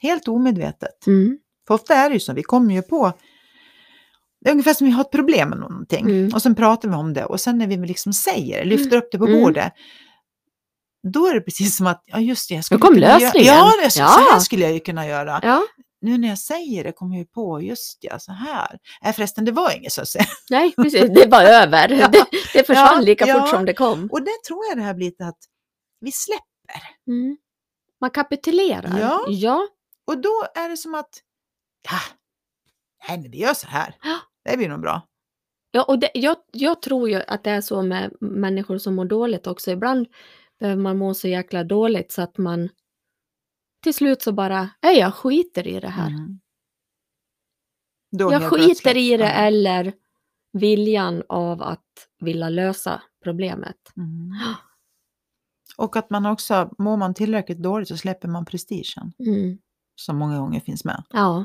Helt 0.00 0.28
omedvetet. 0.28 1.06
Mm. 1.06 1.38
För 1.66 1.74
ofta 1.74 1.94
är 1.94 2.08
det 2.08 2.14
ju 2.14 2.20
så, 2.20 2.32
vi 2.32 2.42
kommer 2.42 2.74
ju 2.74 2.82
på 2.82 3.12
det 4.40 4.48
är 4.50 4.52
ungefär 4.52 4.74
som 4.74 4.86
vi 4.86 4.92
har 4.92 5.00
ett 5.00 5.10
problem 5.10 5.48
med 5.48 5.58
någonting 5.58 6.04
Mm. 6.06 6.34
och 6.34 6.42
sen 6.42 6.54
pratar 6.54 6.88
vi 6.88 6.94
om 6.94 7.12
det 7.14 7.24
och 7.24 7.40
sen 7.40 7.58
när 7.58 7.66
vi 7.66 7.76
liksom 7.76 8.12
säger, 8.12 8.64
lyfter 8.64 8.96
upp 8.96 9.08
det 9.12 9.18
på 9.18 9.26
Mm. 9.26 9.40
bordet, 9.42 9.72
då 11.12 11.26
är 11.26 11.34
det 11.34 11.40
precis 11.40 11.76
som 11.76 11.86
att, 11.86 12.02
ja 12.06 12.18
just 12.20 12.48
det, 12.48 12.54
jag 12.54 12.64
skulle 12.64 12.80
kom 12.80 12.94
kunna 12.94 13.06
göra- 13.06 13.18
lösningen. 13.18 13.54
Ja, 13.54 13.72
det, 13.84 13.90
så, 13.90 14.00
Ja. 14.00 14.08
så 14.08 14.32
här 14.32 14.40
skulle 14.40 14.62
jag 14.62 14.72
ju 14.72 14.80
kunna 14.80 15.06
göra. 15.06 15.40
Ja, 15.42 15.62
Nu 16.00 16.18
när 16.18 16.28
jag 16.28 16.38
säger 16.38 16.84
det 16.84 16.92
kommer 16.92 17.16
jag 17.18 17.32
på, 17.32 17.62
just 17.62 17.98
ja, 18.00 18.18
så 18.18 18.32
här. 18.32 18.78
Äh, 19.04 19.12
förresten, 19.14 19.44
det 19.44 19.52
var 19.52 19.76
inget 19.76 19.92
så 19.92 20.02
att 20.02 20.08
säga. 20.08 20.24
nej, 20.50 20.74
precis. 20.76 21.10
Det 21.14 21.26
var 21.30 21.42
över. 21.42 21.88
Ja. 22.00 22.08
Det, 22.08 22.24
det 22.52 22.66
försvann 22.66 23.04
lika 23.04 23.26
fort 23.40 23.48
som 23.48 23.64
det 23.64 23.74
kom. 23.74 24.08
Och 24.12 24.22
det 24.22 24.42
tror 24.48 24.66
jag 24.68 24.76
det 24.78 24.82
här 24.82 24.94
blir 24.94 25.06
lite 25.06 25.26
att 25.26 25.38
vi 26.00 26.12
släpper. 26.12 26.82
Mm. 27.08 27.36
Man 28.00 28.10
kapitulerar. 28.10 28.98
Ja. 29.00 29.24
ja. 29.28 29.66
Och 30.06 30.18
då 30.20 30.46
är 30.54 30.68
det 30.68 30.76
som 30.76 30.94
att, 30.94 31.08
ja, 31.90 31.98
nej 33.08 33.18
men 33.18 33.30
vi 33.30 33.38
gör 33.38 33.54
så 33.54 33.66
här. 33.66 33.94
Det 34.44 34.56
blir 34.56 34.68
nog 34.68 34.80
bra. 34.80 35.02
Ja, 35.70 35.82
och 35.82 35.98
det, 35.98 36.10
jag, 36.14 36.36
jag 36.52 36.82
tror 36.82 37.08
ju 37.08 37.22
att 37.26 37.44
det 37.44 37.50
är 37.50 37.60
så 37.60 37.82
med 37.82 38.12
människor 38.20 38.78
som 38.78 38.94
mår 38.94 39.04
dåligt 39.04 39.46
också. 39.46 39.70
Ibland 39.70 40.06
behöver 40.58 40.82
man 40.82 40.98
må 40.98 41.14
så 41.14 41.28
jäkla 41.28 41.64
dåligt 41.64 42.12
så 42.12 42.22
att 42.22 42.38
man 42.38 42.68
till 43.82 43.94
slut 43.94 44.22
så 44.22 44.32
bara, 44.32 44.70
nej 44.82 44.98
jag 44.98 45.14
skiter 45.14 45.66
i 45.66 45.80
det 45.80 45.88
här. 45.88 46.08
Mm. 46.08 46.40
Jag 48.10 48.50
skiter 48.50 48.96
i 48.96 49.16
det 49.16 49.30
eller 49.30 49.92
viljan 50.52 51.22
av 51.28 51.62
att 51.62 52.08
vilja 52.20 52.48
lösa 52.48 53.02
problemet. 53.22 53.92
Mm. 53.96 54.32
Och 55.76 55.96
att 55.96 56.10
man 56.10 56.26
också, 56.26 56.74
mår 56.78 56.96
man 56.96 57.14
tillräckligt 57.14 57.62
dåligt 57.62 57.88
så 57.88 57.96
släpper 57.96 58.28
man 58.28 58.44
prestigen. 58.44 59.12
Mm. 59.18 59.58
Som 59.96 60.16
många 60.16 60.38
gånger 60.38 60.60
finns 60.60 60.84
med. 60.84 61.04
Ja. 61.10 61.44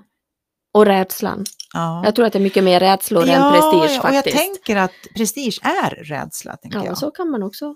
Och 0.74 0.86
rädslan. 0.86 1.46
Ja, 1.74 2.02
Jag 2.06 2.16
tror 2.16 2.26
att 2.26 2.34
det 2.34 2.40
är 2.40 2.44
mycket 2.44 2.64
mer 2.64 2.80
rädslor 2.80 3.22
än 3.30 3.52
prestige 3.52 3.96
ja, 3.96 4.02
och 4.10 4.14
jag 4.16 4.16
faktiskt. 4.16 4.38
tänker 4.38 4.76
att 4.78 4.92
prestige 5.16 5.60
är 5.64 5.90
rädsla, 6.04 6.58
tänker 6.58 6.78
ja, 6.80 6.86
jag. 6.86 6.98
så 6.98 7.12
kan 7.12 7.30
man 7.30 7.44
också. 7.44 7.76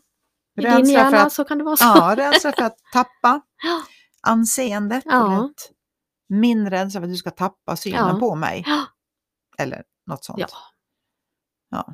I 0.57 0.61
din 0.61 0.71
Rädsla 0.71 0.85
för 0.85 0.91
hjärna 0.91 1.21
att, 1.21 1.33
så 1.33 1.43
kan 1.43 1.57
det 1.57 1.63
vara 1.63 1.77
så. 1.77 1.83
ja, 1.85 2.13
rädsla 2.17 2.51
för 2.51 2.63
att 2.63 2.77
tappa 2.93 3.41
Ja. 3.63 3.81
anseendet. 4.27 5.03
Ja. 5.07 5.49
Min 6.29 6.69
rädsla 6.69 6.99
för 7.01 7.05
att 7.05 7.11
du 7.13 7.17
ska 7.17 7.31
tappa 7.31 7.75
synen 7.75 8.07
Ja. 8.13 8.19
på 8.19 8.35
mig. 8.35 8.63
Ja. 8.67 8.85
Eller 9.57 9.83
något 10.07 10.25
sånt. 10.25 10.39
Ja. 10.39 10.47
Ja. 11.69 11.93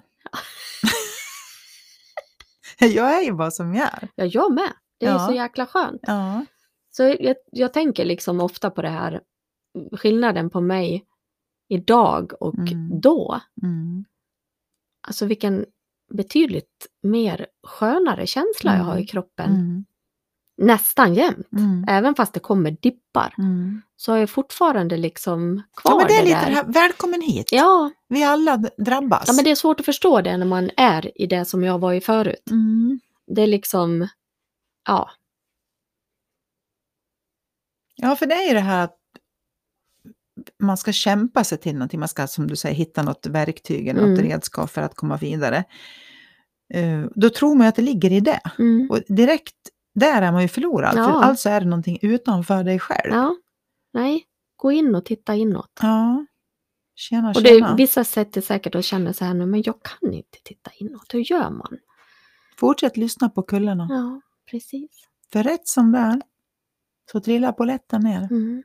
jag 2.88 3.16
är 3.20 3.22
ju 3.22 3.34
bara 3.34 3.52
som 3.52 3.74
jag 3.76 3.88
är. 3.94 4.10
ja, 4.16 4.26
jag 4.26 4.54
med. 4.54 4.74
Det 5.00 5.06
är 5.06 5.12
Ja. 5.12 5.28
så 5.28 5.34
jäkla 5.34 5.66
skönt. 5.66 6.02
Ja. 6.04 6.46
Så 6.92 7.04
jag, 7.20 7.36
jag 7.52 7.74
tänker 7.74 8.06
liksom 8.06 8.40
ofta 8.40 8.70
på 8.72 8.82
det 8.82 8.90
här, 8.90 9.22
skillnaden 9.92 10.50
på 10.50 10.62
mig 10.62 11.06
idag 11.68 12.32
och 12.40 12.56
Mm. 12.58 13.02
då. 13.02 13.40
Mm. 13.64 14.06
Alltså 15.08 15.26
vilken 15.26 15.66
betydligt 16.12 16.88
mer 17.04 17.48
skönare 17.64 18.28
känsla 18.28 18.78
jag 18.78 18.84
har 18.84 18.94
i 18.94 18.96
Mm. 18.98 19.08
kroppen. 19.08 19.50
Mm. 19.52 19.86
Nästan 20.58 21.14
jämt. 21.14 21.52
Mm. 21.52 21.86
Även 21.88 22.16
fast 22.16 22.34
det 22.34 22.40
kommer 22.40 22.72
dippar. 22.72 23.36
Mm. 23.38 23.82
Så 23.96 24.12
har 24.12 24.18
jag 24.18 24.30
fortfarande 24.30 24.98
liksom 24.98 25.62
kvar 25.76 25.92
Ja, 25.92 25.98
men 25.98 26.08
det 26.08 26.14
är 26.18 26.24
lite 26.24 26.40
där. 26.40 26.48
det 26.50 26.56
här, 26.56 26.64
välkommen 26.66 27.22
hit. 27.22 27.52
Ja, 27.52 27.92
Vi 28.08 28.24
alla 28.24 28.58
drabbas. 28.78 29.24
ja, 29.28 29.34
men 29.34 29.44
det 29.46 29.52
är 29.52 29.56
svårt 29.56 29.80
att 29.80 29.86
förstå 29.86 30.22
det 30.22 30.38
när 30.38 30.46
man 30.46 30.70
är 30.78 31.22
i 31.22 31.28
det 31.28 31.46
som 31.46 31.64
jag 31.64 31.80
var 31.80 31.94
i 31.94 32.02
förut. 32.02 32.50
Mm. 32.52 33.00
Det 33.28 33.42
är 33.42 33.48
liksom, 33.48 34.08
ja, 34.88 35.10
Ja, 37.96 38.16
för 38.16 38.26
det 38.26 38.36
är 38.36 38.48
ju 38.48 38.54
det 38.54 38.60
här 38.60 38.84
att 38.84 38.98
man 40.62 40.78
ska 40.78 40.92
kämpa 40.92 41.44
sig 41.44 41.58
till 41.58 41.74
någonting. 41.74 42.00
Man 42.00 42.10
ska, 42.10 42.28
som 42.28 42.48
du 42.48 42.56
säger, 42.56 42.76
hitta 42.76 43.04
något 43.04 43.26
verktyg 43.26 43.88
eller 43.88 44.02
något 44.02 44.20
Mm. 44.20 44.32
redskap 44.32 44.70
för 44.72 44.82
att 44.82 44.96
komma 44.96 45.18
vidare. 45.18 45.64
Eh, 46.74 47.06
Då 47.16 47.30
tror 47.30 47.56
man 47.56 47.66
ju 47.66 47.70
att 47.70 47.76
det 47.76 47.82
ligger 47.82 48.12
i 48.12 48.20
det. 48.20 48.40
mm, 48.60 48.88
Och 48.92 49.00
direkt 49.08 49.56
där 49.96 50.22
är 50.22 50.32
man 50.32 50.42
ju 50.42 50.48
förlorad. 50.48 50.94
Ja. 50.98 51.06
För 51.06 51.12
alltså 51.12 51.50
är 51.50 51.60
det 51.62 51.66
någonting 51.68 52.00
utanför 52.02 52.64
dig 52.64 52.80
själv. 52.80 53.14
ja, 53.14 53.36
nej, 53.94 54.24
gå 54.56 54.72
in 54.72 54.96
och 54.96 55.06
titta 55.06 55.36
inåt. 55.36 55.80
Ja. 55.82 56.26
Tjena, 56.96 57.30
Och 57.36 57.44
det, 57.44 57.50
tjena. 57.50 57.76
vissa 57.76 58.04
sätter 58.04 58.42
säkert 58.42 58.76
och 58.76 58.84
känner 58.84 59.14
så 59.14 59.26
här 59.26 59.34
nu, 59.34 59.46
men 59.46 59.64
jag 59.66 59.76
kan 59.84 60.14
inte 60.14 60.38
titta 60.44 60.72
inåt. 60.76 61.14
Hur 61.14 61.32
gör 61.32 61.50
man? 61.50 61.78
Fortsätt 62.58 62.98
lyssna 62.98 63.30
på 63.30 63.44
kullarna. 63.44 63.88
Ja, 63.90 64.22
precis. 64.52 64.90
För 65.34 65.44
rätt 65.44 65.68
som 65.68 65.92
det 65.92 66.00
är 66.00 66.22
så 67.12 67.20
trillar 67.20 67.52
polletten 67.52 68.02
ner. 68.02 68.18
Mm. 68.32 68.64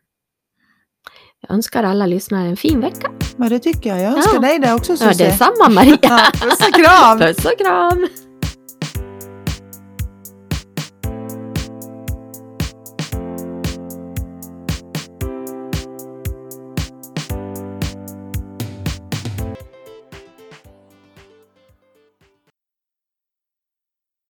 Jag 1.40 1.54
önskar 1.54 1.84
alla 1.84 2.06
lyssnare 2.06 2.48
en 2.48 2.56
fin 2.56 2.80
vecka. 2.80 3.10
Men 3.36 3.48
det 3.48 3.58
tycker 3.58 3.90
jag. 3.90 4.00
Jag 4.00 4.12
önskar 4.16 4.34
Ja. 4.34 4.40
dig 4.40 4.58
det 4.58 4.74
också 4.74 4.92
Ja, 4.92 4.96
Susie. 4.96 5.26
det 5.26 5.32
är 5.32 5.36
samma 5.36 5.68
Maria. 5.74 5.98
Ja, 6.02 6.18
Puss 6.32 6.60
och 6.68 6.74
kram! 6.74 7.18
Puss 7.34 7.44
och 7.44 7.58
kram! 7.58 8.08